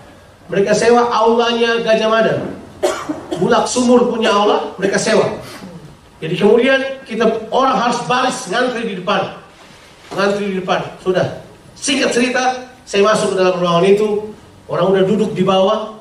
Mereka 0.48 0.72
sewa 0.74 1.08
aulanya 1.12 1.80
Gajah 1.82 2.08
Mada. 2.08 2.34
Bulak 3.38 3.66
Sumur 3.66 4.06
punya 4.06 4.30
aula, 4.30 4.70
mereka 4.78 5.00
sewa. 5.00 5.26
Jadi 6.22 6.38
kemudian 6.38 6.78
kita 7.02 7.26
orang 7.50 7.74
harus 7.74 7.98
baris 8.06 8.46
ngantri 8.46 8.86
di 8.86 8.94
depan. 9.02 9.34
Ngantri 10.14 10.54
di 10.54 10.56
depan. 10.62 10.80
Sudah. 11.02 11.42
Singkat 11.74 12.14
cerita, 12.14 12.70
saya 12.86 13.02
masuk 13.02 13.34
ke 13.34 13.36
dalam 13.42 13.58
ruangan 13.58 13.86
itu. 13.90 14.08
Orang 14.70 14.94
udah 14.94 15.02
duduk 15.02 15.34
di 15.34 15.42
bawah, 15.42 15.98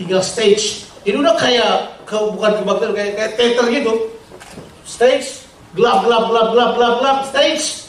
tinggal 0.00 0.24
stage. 0.24 0.88
Jadi 1.04 1.16
udah 1.20 1.36
kayak 1.36 2.00
ke, 2.08 2.16
bukan 2.16 2.64
kebaktian 2.64 2.92
kayak 2.96 3.12
kayak 3.16 3.32
teater 3.36 3.66
gitu. 3.68 3.92
Stage, 4.88 5.44
gelap 5.76 6.06
gelap 6.06 6.24
gelap 6.30 6.46
gelap 6.54 6.70
gelap 6.76 6.94
gelap 6.98 7.18
stage. 7.28 7.86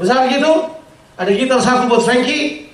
Besar 0.00 0.26
gitu. 0.32 0.70
Ada 1.20 1.30
gitar 1.36 1.60
satu 1.60 1.84
buat 1.84 2.00
Frankie, 2.00 2.72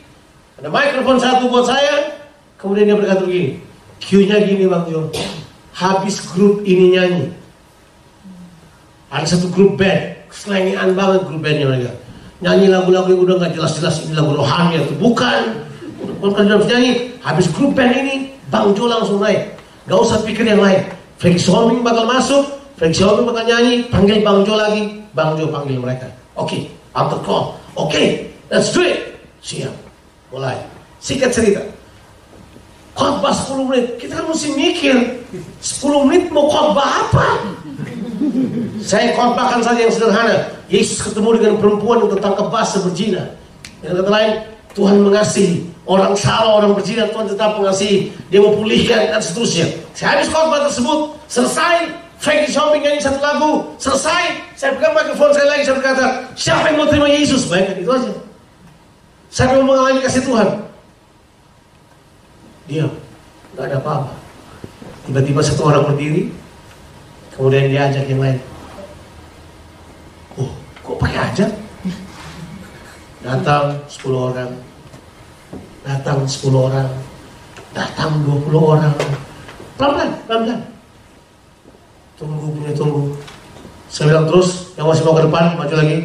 ada 0.63 0.71
mikrofon 0.71 1.19
satu 1.19 1.51
buat 1.51 1.67
saya. 1.67 2.15
Kemudian 2.63 2.87
dia 2.87 2.95
berkata 2.95 3.27
begini, 3.27 3.59
Q-nya 3.99 4.39
gini 4.47 4.71
Bang 4.71 4.87
Jo. 4.87 5.11
Habis 5.75 6.23
grup 6.31 6.63
ini 6.63 6.95
nyanyi. 6.95 7.27
Ada 9.11 9.35
satu 9.35 9.51
grup 9.51 9.75
band, 9.75 10.15
selengean 10.31 10.95
banget 10.95 11.27
grup 11.27 11.43
bandnya 11.43 11.67
mereka. 11.67 11.93
Nyanyi 12.39 12.71
lagu-lagu 12.71 13.11
yang 13.13 13.23
udah 13.27 13.35
nggak 13.43 13.53
jelas-jelas 13.59 14.07
ini 14.07 14.15
lagu 14.15 14.33
rohani 14.39 14.79
atau 14.79 14.95
bukan. 14.95 15.43
Bukan 16.23 16.43
dalam 16.47 16.63
nyanyi. 16.65 17.19
Habis 17.27 17.51
grup 17.51 17.75
band 17.75 17.99
ini, 17.99 18.31
Bang 18.47 18.79
Jo 18.79 18.87
langsung 18.87 19.19
naik. 19.19 19.59
Gak 19.91 19.99
usah 19.99 20.23
pikir 20.23 20.47
yang 20.47 20.63
lain. 20.63 20.87
Frankie 21.19 21.43
Soloming 21.43 21.83
bakal 21.83 22.07
masuk, 22.07 22.47
Frankie 22.77 23.01
Soloming 23.01 23.25
bakal 23.33 23.45
nyanyi, 23.49 23.75
panggil 23.89 24.21
Bang 24.21 24.45
Jo 24.45 24.53
lagi, 24.53 25.01
Bang 25.17 25.33
Jo 25.41 25.49
panggil 25.49 25.81
mereka. 25.81 26.13
Oke, 26.37 26.69
alter 26.93 27.17
call. 27.25 27.57
Oke, 27.73 28.29
let's 28.53 28.69
do 28.77 28.85
it. 28.85 29.17
Siap. 29.41 29.73
Mulai. 30.29 30.61
Singkat 31.01 31.33
cerita. 31.33 31.65
Khotbah 32.97 33.33
10 33.33 33.69
menit. 33.69 33.85
Kita 34.01 34.21
kan 34.21 34.25
mesti 34.29 34.49
mikir. 34.57 34.97
10 35.61 36.09
menit 36.09 36.29
mau 36.33 36.49
khotbah 36.49 37.09
apa? 37.09 37.29
Saya 38.81 39.13
khotbahkan 39.17 39.61
saja 39.65 39.81
yang 39.85 39.93
sederhana. 39.93 40.49
Yesus 40.69 41.01
ketemu 41.01 41.41
dengan 41.41 41.55
perempuan 41.61 42.05
yang 42.05 42.13
tertangkap 42.13 42.49
basah 42.49 42.81
berzina. 42.85 43.25
Yang 43.85 44.05
kata 44.05 44.11
lain, 44.13 44.33
Tuhan 44.73 44.97
mengasihi. 45.05 45.65
Orang 45.85 46.17
salah, 46.17 46.61
orang 46.61 46.77
berzina, 46.77 47.09
Tuhan 47.09 47.29
tetap 47.29 47.57
mengasihi. 47.57 48.13
Dia 48.33 48.41
mau 48.41 48.53
pulihkan 48.57 49.13
dan 49.13 49.21
seterusnya. 49.21 49.69
Saya 49.93 50.21
habis 50.21 50.29
khotbah 50.29 50.61
tersebut, 50.69 50.99
selesai. 51.29 52.06
Frankie 52.17 52.49
Shopping 52.49 52.81
nyanyi 52.81 53.01
satu 53.01 53.21
lagu, 53.21 53.53
selesai. 53.77 54.41
Saya 54.57 54.73
pegang 54.77 54.97
mikrofon 54.97 55.37
saya 55.37 55.47
lagi, 55.53 55.63
saya 55.69 55.77
berkata, 55.77 56.05
siapa 56.33 56.73
yang 56.73 56.77
mau 56.81 56.89
terima 56.89 57.09
Yesus? 57.13 57.45
Baik, 57.47 57.77
itu 57.77 57.91
aja. 57.93 58.13
Saya 59.29 59.53
mau 59.53 59.69
mengalami 59.69 60.01
kasih 60.01 60.25
Tuhan. 60.25 60.49
Diam, 62.67 62.91
nggak 63.55 63.65
ada 63.69 63.77
apa-apa. 63.79 64.13
Tiba-tiba 65.07 65.41
satu 65.45 65.71
orang 65.71 65.93
berdiri, 65.93 66.33
kemudian 67.37 67.71
dia 67.71 67.87
ajak 67.87 68.11
yang 68.11 68.19
lain. 68.19 68.39
Oh, 70.35 70.51
kok 70.83 70.97
pakai 70.99 71.21
ajak? 71.31 71.51
Datang 73.23 73.77
10 73.87 74.15
orang, 74.15 74.51
datang 75.87 76.19
10 76.27 76.55
orang, 76.55 76.89
datang 77.71 78.11
20 78.25 78.57
orang. 78.57 78.95
Pelan-pelan, 79.79 80.11
pelan-pelan. 80.27 80.76
Tunggu, 82.17 82.49
punya 82.49 82.73
tunggu. 82.73 83.13
Saya 83.93 84.11
bilang 84.11 84.27
terus, 84.27 84.73
yang 84.81 84.89
masih 84.89 85.05
mau 85.05 85.15
ke 85.15 85.29
depan, 85.29 85.45
maju 85.57 85.75
lagi. 85.77 85.99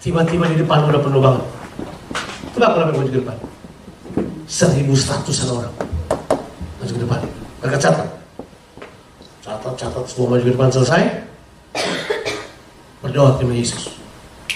Tiba-tiba 0.00 0.44
di 0.52 0.60
depan 0.60 0.84
udah 0.88 1.00
penuh 1.00 1.20
banget. 1.20 1.44
Coba 2.56 2.66
kalau 2.72 2.92
maju 2.92 3.08
ke 3.08 3.20
depan. 3.20 3.36
Seribu 4.44 4.92
seratusan 4.92 5.48
orang. 5.48 5.74
Maju 6.80 6.92
ke 6.92 7.00
depan. 7.00 7.20
Mereka 7.64 7.78
catat. 7.80 8.08
Catat, 9.44 9.74
catat, 9.76 10.04
semua 10.08 10.36
maju 10.36 10.42
ke 10.44 10.52
depan 10.52 10.68
selesai. 10.72 11.02
Berdoa 13.04 13.36
terima 13.36 13.56
Yesus. 13.56 13.92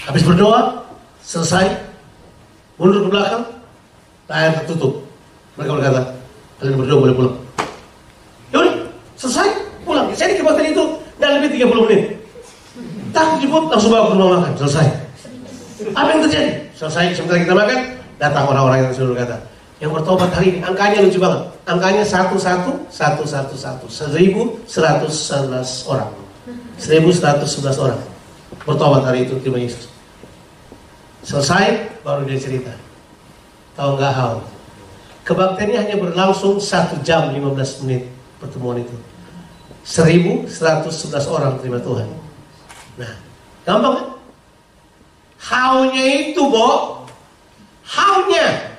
Habis 0.05 0.25
berdoa, 0.25 0.85
selesai. 1.21 1.65
Mundur 2.81 3.05
ke 3.05 3.09
belakang, 3.13 3.43
layar 4.29 4.51
tertutup. 4.63 5.03
Mereka 5.57 5.71
berkata, 5.77 6.01
kalian 6.57 6.77
berdoa 6.79 6.97
boleh 7.03 7.15
pulang. 7.17 7.35
Yaudah, 8.53 8.75
selesai, 9.19 9.49
pulang. 9.83 10.07
Saya 10.15 10.31
di 10.33 10.39
kebaktian 10.39 10.71
itu, 10.71 10.85
dan 11.17 11.41
lebih 11.41 11.48
30 11.59 11.85
menit. 11.91 12.01
Tak 13.11 13.43
jemput, 13.43 13.67
langsung 13.67 13.91
bawa 13.91 14.07
ke 14.07 14.13
rumah 14.15 14.29
makan, 14.39 14.53
selesai. 14.55 14.87
Apa 15.91 16.07
yang 16.15 16.21
terjadi? 16.23 16.51
Selesai, 16.77 17.19
sebentar 17.19 17.35
kita 17.41 17.55
makan, 17.57 17.79
datang 18.15 18.45
orang-orang 18.47 18.87
yang 18.87 18.93
sudah 18.95 19.11
berkata, 19.11 19.37
yang 19.83 19.91
bertobat 19.91 20.31
hari 20.31 20.55
ini, 20.55 20.59
angkanya 20.63 21.03
lucu 21.03 21.19
banget. 21.19 21.41
Angkanya 21.67 22.03
satu 22.07 22.35
satu 22.39 22.71
satu 22.89 23.23
satu 23.27 23.55
satu 23.55 23.85
seribu 23.87 24.57
seratus 24.65 25.13
sebelas 25.29 25.85
orang. 25.85 26.09
1111 26.79 27.75
orang 27.77 28.01
bertobat 28.63 29.03
hari 29.05 29.27
itu 29.27 29.35
terima 29.43 29.59
Yesus. 29.59 29.91
Selesai 31.23 31.99
baru 32.01 32.23
dia 32.25 32.39
cerita. 32.39 32.73
Tahu 33.75 33.99
nggak 33.99 34.13
hal? 34.15 34.33
Kebaktiannya 35.27 35.77
hanya 35.77 35.95
berlangsung 35.99 36.57
satu 36.57 36.97
jam 37.05 37.29
15 37.29 37.85
menit 37.85 38.09
pertemuan 38.41 38.81
itu. 38.81 38.95
1111 39.85 41.27
orang 41.27 41.57
terima 41.59 41.79
Tuhan. 41.81 42.07
Nah, 42.99 43.13
gampang 43.63 43.93
kan? 43.95 44.07
How-nya 45.39 46.03
itu, 46.29 46.41
Bo. 46.45 47.03
How-nya. 47.87 48.75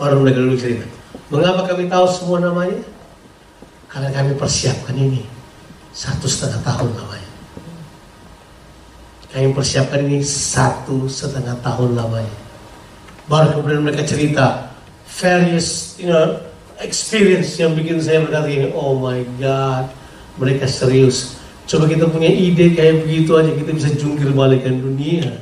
Orang 0.00 0.24
mereka 0.24 0.40
dulu 0.40 0.56
cerita. 0.56 0.86
Mengapa 1.28 1.68
kami 1.68 1.90
tahu 1.90 2.06
semua 2.08 2.38
namanya? 2.40 2.80
Karena 3.90 4.08
kami 4.14 4.38
persiapkan 4.38 4.94
ini 4.94 5.26
satu 5.90 6.30
setengah 6.30 6.62
tahun 6.62 6.90
lamanya. 6.94 7.30
Kami 9.30 9.54
persiapkan 9.54 10.06
ini 10.06 10.22
satu 10.22 11.06
setengah 11.06 11.58
tahun 11.62 11.98
lamanya. 11.98 12.36
Baru 13.30 13.62
kemudian 13.62 13.86
mereka 13.86 14.02
cerita 14.02 14.74
various, 15.06 15.94
you 15.98 16.10
know, 16.10 16.49
experience 16.80 17.60
yang 17.60 17.76
bikin 17.76 18.00
saya 18.00 18.24
berkata 18.24 18.48
ini, 18.48 18.72
oh 18.72 18.96
my 18.96 19.20
God, 19.36 19.92
mereka 20.40 20.64
serius. 20.64 21.36
Coba 21.68 21.86
kita 21.86 22.08
punya 22.08 22.26
ide 22.26 22.74
kayak 22.74 23.06
begitu 23.06 23.36
aja, 23.36 23.52
kita 23.52 23.70
bisa 23.70 23.88
jungkir 23.94 24.32
balikan 24.32 24.80
dunia. 24.80 25.38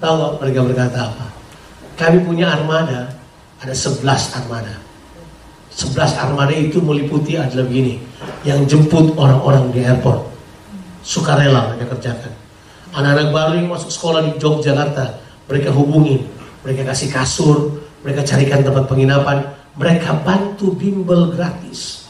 Tahu 0.00 0.14
gak 0.16 0.32
mereka 0.40 0.60
berkata 0.64 0.98
apa? 1.12 1.26
Kami 1.96 2.24
punya 2.24 2.52
armada, 2.52 3.12
ada 3.60 3.74
11 3.74 4.04
armada. 4.36 4.74
11 5.76 6.16
armada 6.16 6.54
itu 6.56 6.80
meliputi 6.80 7.36
adalah 7.36 7.68
begini, 7.68 8.00
yang 8.48 8.64
jemput 8.64 9.12
orang-orang 9.20 9.68
di 9.74 9.84
airport. 9.84 10.24
Sukarela 11.04 11.72
mereka 11.72 11.92
kerjakan. 11.96 12.32
Anak-anak 12.96 13.28
baru 13.28 13.52
yang 13.60 13.68
masuk 13.68 13.92
sekolah 13.92 14.24
di 14.24 14.40
Yogyakarta, 14.40 15.20
mereka 15.50 15.68
hubungin, 15.76 16.24
mereka 16.64 16.88
kasih 16.88 17.12
kasur, 17.12 17.84
mereka 18.00 18.24
carikan 18.24 18.64
tempat 18.64 18.88
penginapan, 18.88 19.55
mereka 19.76 20.16
bantu 20.24 20.72
bimbel 20.72 21.32
gratis. 21.36 22.08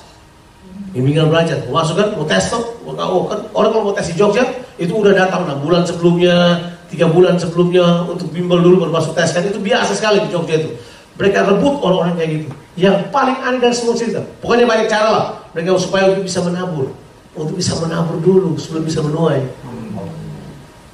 Bimbingan 0.96 1.28
belajar, 1.28 1.60
masuk 1.68 2.00
kan, 2.00 2.08
mau 2.16 2.24
tes 2.24 2.48
tuh, 2.48 2.62
kan 2.96 3.40
orang 3.52 3.70
kalau 3.74 3.84
mau 3.84 3.92
tes 3.92 4.08
di 4.08 4.16
Jogja 4.16 4.48
itu 4.80 4.96
udah 4.96 5.12
datang 5.12 5.44
6 5.44 5.60
bulan 5.60 5.84
sebelumnya, 5.84 6.56
tiga 6.88 7.04
bulan 7.04 7.36
sebelumnya 7.36 8.08
untuk 8.08 8.32
bimbel 8.32 8.64
dulu 8.64 8.88
baru 8.88 8.92
masuk 8.96 9.12
tes 9.12 9.28
kan 9.28 9.44
itu 9.44 9.60
biasa 9.60 9.92
sekali 9.92 10.24
di 10.24 10.32
Jogja 10.32 10.56
itu. 10.56 10.72
Mereka 11.20 11.48
rebut 11.52 11.84
orang-orang 11.84 12.16
kayak 12.16 12.30
gitu. 12.32 12.48
Yang 12.80 12.96
paling 13.12 13.36
aneh 13.44 13.60
dari 13.60 13.76
semua 13.76 13.92
cerita, 13.96 14.24
pokoknya 14.40 14.64
banyak 14.64 14.88
cara 14.88 15.08
lah 15.12 15.26
mereka 15.52 15.76
supaya 15.76 16.12
untuk 16.12 16.24
bisa 16.24 16.40
menabur, 16.44 16.88
untuk 17.36 17.54
bisa 17.56 17.72
menabur 17.76 18.16
dulu 18.20 18.56
sebelum 18.56 18.82
bisa 18.88 19.00
menuai. 19.04 19.40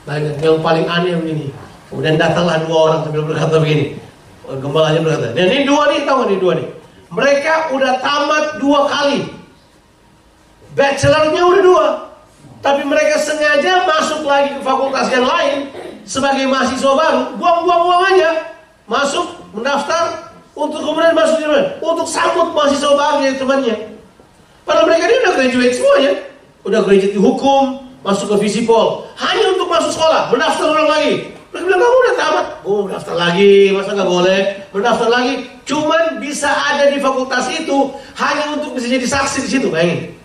Banyak 0.03 0.43
yang 0.43 0.59
paling 0.59 0.87
aneh 0.91 1.15
begini. 1.15 1.47
Kemudian 1.87 2.19
datanglah 2.19 2.59
dua 2.67 2.79
orang 2.91 2.99
sambil 3.07 3.23
berkata 3.23 3.55
begini, 3.63 4.02
gembalanya 4.49 5.01
berkata, 5.03 5.29
dan 5.35 5.47
ini 5.49 5.63
dua 5.63 5.83
nih, 5.93 6.01
tahu 6.03 6.21
nih 6.27 6.39
dua 6.43 6.53
nih. 6.59 6.69
Mereka 7.13 7.53
udah 7.77 7.93
tamat 8.01 8.45
dua 8.59 8.81
kali. 8.89 9.21
Bachelornya 10.73 11.43
udah 11.45 11.63
dua. 11.63 11.87
Tapi 12.63 12.87
mereka 12.87 13.19
sengaja 13.19 13.85
masuk 13.85 14.23
lagi 14.23 14.55
ke 14.55 14.61
fakultas 14.63 15.11
yang 15.11 15.27
lain 15.27 15.67
sebagai 16.07 16.47
mahasiswa 16.47 16.93
baru, 16.95 17.23
buang-buang-buang 17.37 18.03
aja. 18.15 18.31
Masuk, 18.87 19.27
mendaftar, 19.51 20.31
untuk 20.53 20.85
kemudian 20.85 21.17
masuk 21.17 21.43
di 21.43 21.47
mana? 21.49 21.65
Untuk 21.83 22.07
sambut 22.07 22.55
mahasiswa 22.55 22.93
baru 22.95 23.19
dari 23.25 23.37
temannya. 23.37 23.77
Padahal 24.63 24.87
mereka 24.87 25.05
ini 25.11 25.17
udah 25.27 25.35
graduate 25.35 25.75
semuanya. 25.75 26.13
Udah 26.63 26.81
graduate 26.87 27.15
di 27.15 27.21
hukum, 27.21 27.63
masuk 28.07 28.27
ke 28.31 28.47
Visipol. 28.47 29.11
Hanya 29.19 29.59
untuk 29.59 29.67
masuk 29.67 29.91
sekolah, 29.91 30.31
mendaftar 30.31 30.67
ulang 30.71 30.89
lagi. 30.91 31.35
Mereka 31.53 31.65
bilang, 31.69 31.81
kamu 31.85 31.97
udah 32.01 32.15
tamat. 32.17 32.47
Oh, 32.65 32.81
mendaftar 32.89 33.15
lagi, 33.15 33.53
masa 33.77 33.91
nggak 33.93 34.09
boleh? 34.09 34.41
Mendaftar 34.73 35.09
lagi. 35.13 35.33
Cuman 35.69 36.03
bisa 36.17 36.49
ada 36.49 36.89
di 36.89 36.99
fakultas 36.99 37.45
itu 37.53 37.93
hanya 38.17 38.57
untuk 38.57 38.73
bisa 38.73 38.89
jadi 38.89 39.05
saksi 39.05 39.39
di 39.45 39.51
situ, 39.53 39.69
bayangin. 39.69 40.17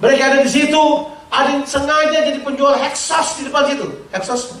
Mereka 0.00 0.22
ada 0.24 0.38
di 0.40 0.50
situ, 0.50 0.82
ada 1.28 1.48
yang 1.52 1.64
sengaja 1.68 2.18
jadi 2.32 2.40
penjual 2.40 2.74
Hexos 2.80 3.38
di 3.38 3.42
depan 3.50 3.68
situ. 3.68 3.86
Hexos? 4.08 4.56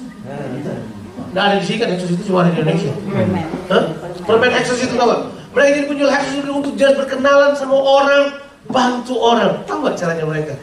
Nggak 1.32 1.44
ada 1.50 1.56
di 1.58 1.64
sini 1.66 1.78
kan 1.80 1.88
Hexos 1.96 2.10
itu 2.14 2.22
cuma 2.28 2.44
ada 2.44 2.52
di 2.52 2.60
Indonesia. 2.60 2.92
Hah? 3.72 3.82
Permen 4.28 4.52
Hexos 4.52 4.80
itu 4.84 4.92
gak? 4.94 5.20
Mereka 5.56 5.68
jadi 5.72 5.86
penjual 5.88 6.10
Hexos 6.12 6.34
itu 6.36 6.50
untuk 6.52 6.74
jadi 6.76 6.94
berkenalan 7.00 7.52
sama 7.56 7.76
orang, 7.80 8.24
bantu 8.68 9.14
orang. 9.18 9.64
Tahu 9.64 9.88
gak 9.88 9.96
caranya 9.96 10.24
mereka? 10.28 10.54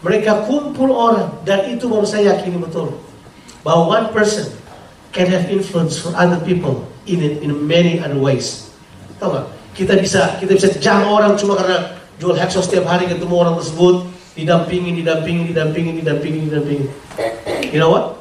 Mereka 0.00 0.48
kumpul 0.48 0.88
orang 0.88 1.28
dan 1.44 1.68
itu 1.68 1.84
baru 1.84 2.08
saya 2.08 2.32
yakini 2.32 2.56
betul 2.56 2.96
bahwa 3.60 4.00
one 4.00 4.06
person 4.16 4.48
can 5.10 5.26
have 5.26 5.50
influence 5.50 5.98
for 5.98 6.14
other 6.14 6.38
people 6.42 6.86
in 7.06 7.22
in 7.22 7.50
many 7.66 7.98
other 7.98 8.18
ways. 8.18 8.70
Tahu 9.18 9.34
gak? 9.34 9.46
Kita 9.74 9.94
bisa 9.98 10.38
kita 10.38 10.54
bisa 10.54 10.68
jam 10.78 11.06
orang 11.06 11.34
cuma 11.38 11.58
karena 11.58 11.98
jual 12.22 12.36
Hexos 12.36 12.68
setiap 12.70 12.86
hari 12.86 13.10
ketemu 13.10 13.34
orang 13.34 13.54
tersebut 13.58 14.06
didampingi, 14.38 15.02
didampingi, 15.02 15.50
didampingi, 15.50 15.90
didampingi, 16.00 16.40
didampingi. 16.48 16.86
You 17.74 17.82
know 17.82 17.90
what? 17.90 18.20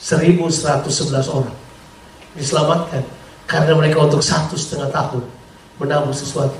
1111 0.00 1.28
orang 1.32 1.54
diselamatkan 2.34 3.02
karena 3.46 3.72
mereka 3.78 4.02
untuk 4.02 4.20
satu 4.20 4.58
setengah 4.58 4.90
tahun 4.90 5.22
menabur 5.78 6.12
sesuatu. 6.12 6.56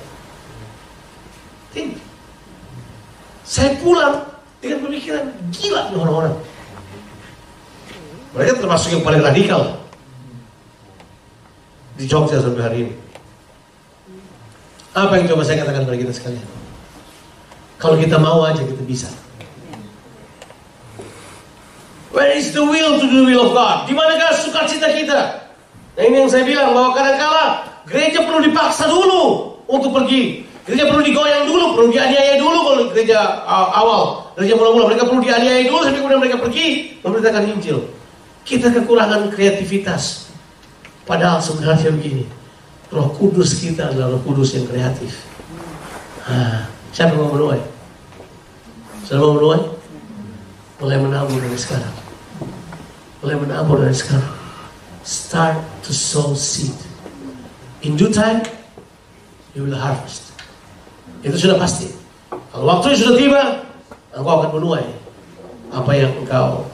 Think. 1.75 1.99
Saya 3.45 3.77
pulang 3.83 4.25
dengan 4.63 4.87
pemikiran 4.87 5.25
gila 5.53 5.93
nih 5.93 5.99
orang-orang. 5.99 6.35
Mereka 8.35 8.59
termasuk 8.59 8.91
yang 8.91 9.07
paling 9.07 9.23
radikal 9.23 9.79
di 11.95 12.05
Jogja 12.11 12.43
sampai 12.43 12.63
hari 12.67 12.79
ini. 12.91 12.95
Apa 14.95 15.19
yang 15.19 15.31
coba 15.31 15.47
saya 15.47 15.63
katakan 15.63 15.87
pada 15.87 15.99
kita 15.99 16.11
sekalian? 16.11 16.47
Kalau 17.79 17.95
kita 17.95 18.19
mau 18.19 18.43
aja 18.43 18.63
kita 18.63 18.83
bisa. 18.83 19.07
Where 22.11 22.31
is 22.35 22.55
the 22.55 22.63
will 22.63 22.99
to 22.99 23.07
do 23.07 23.23
the 23.23 23.27
will 23.35 23.51
of 23.51 23.53
God? 23.55 23.87
Di 23.87 23.95
manakah 23.95 24.35
sukacita 24.39 24.91
kita? 24.91 25.21
Nah 25.95 26.03
ini 26.03 26.27
yang 26.27 26.31
saya 26.31 26.43
bilang 26.43 26.75
bahwa 26.75 26.95
kadang-kala 26.95 27.45
gereja 27.87 28.23
perlu 28.23 28.43
dipaksa 28.43 28.91
dulu 28.91 29.55
untuk 29.71 29.95
pergi. 29.95 30.43
Gereja 30.67 30.91
perlu 30.91 31.03
digoyang 31.07 31.47
dulu, 31.47 31.79
perlu 31.79 31.89
dianiaya 31.95 32.35
dulu 32.39 32.59
kalau 32.67 32.83
gereja 32.91 33.19
uh, 33.47 33.71
awal. 33.79 34.03
Gereja 34.35 34.59
mula-mula 34.59 34.91
mereka 34.91 35.07
perlu 35.07 35.23
dianiaya 35.23 35.63
dulu 35.67 35.81
sampai 35.87 36.01
kemudian 36.03 36.21
mereka 36.23 36.39
pergi 36.43 36.67
memberitakan 37.03 37.43
Injil. 37.51 37.79
Kita 38.45 38.69
kekurangan 38.69 39.33
kreativitas. 39.33 40.29
Padahal 41.09 41.41
sebenarnya 41.41 41.93
begini, 41.93 42.25
Roh 42.93 43.13
Kudus 43.17 43.61
kita 43.61 43.93
adalah 43.93 44.17
Roh 44.17 44.23
Kudus 44.25 44.57
yang 44.57 44.69
kreatif. 44.69 45.25
Nah, 46.29 46.69
siapa 46.93 47.17
mau 47.17 47.33
menuai? 47.33 47.61
Siapa 49.05 49.21
mau 49.21 49.37
menuai? 49.37 49.65
Mulai 50.81 50.99
menabur 51.01 51.41
dari 51.41 51.57
sekarang. 51.57 51.95
Mulai 53.25 53.37
menabur 53.41 53.81
dari 53.81 53.97
sekarang. 53.97 54.33
Start 55.05 55.61
to 55.85 55.93
sow 55.93 56.33
seed. 56.33 56.73
In 57.85 57.97
due 58.01 58.09
time, 58.09 58.41
you 59.53 59.69
will 59.69 59.77
harvest. 59.77 60.33
Itu 61.21 61.37
sudah 61.37 61.61
pasti. 61.61 61.93
Kalau 62.53 62.65
waktunya 62.65 62.97
sudah 62.97 63.17
tiba, 63.17 63.43
engkau 64.17 64.41
akan 64.41 64.51
menuai 64.57 64.87
apa 65.69 65.91
yang 65.93 66.13
engkau 66.25 66.65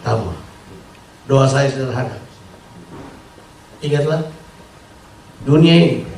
tabur. 0.00 0.47
Doa 1.28 1.44
saya 1.44 1.68
sederhana. 1.68 2.16
Ingatlah, 3.84 4.24
dunia 5.44 5.76
ini 5.76 6.08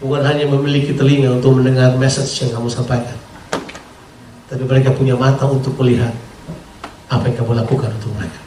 bukan 0.00 0.24
hanya 0.24 0.48
memiliki 0.48 0.96
telinga 0.96 1.36
untuk 1.36 1.60
mendengar 1.60 1.92
message 2.00 2.32
yang 2.40 2.56
kamu 2.56 2.72
sampaikan. 2.72 3.20
Tapi 4.48 4.64
mereka 4.64 4.96
punya 4.96 5.12
mata 5.12 5.44
untuk 5.44 5.76
melihat 5.84 6.16
apa 7.12 7.28
yang 7.28 7.36
kamu 7.36 7.52
lakukan 7.52 7.92
untuk 8.00 8.16
mereka. 8.16 8.40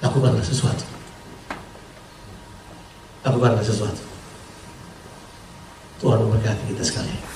Lakukanlah 0.00 0.40
sesuatu. 0.40 0.88
Lakukanlah 3.28 3.60
sesuatu. 3.60 4.02
Tuhan 6.00 6.20
memberkati 6.24 6.72
kita 6.72 6.80
sekalian. 6.84 7.35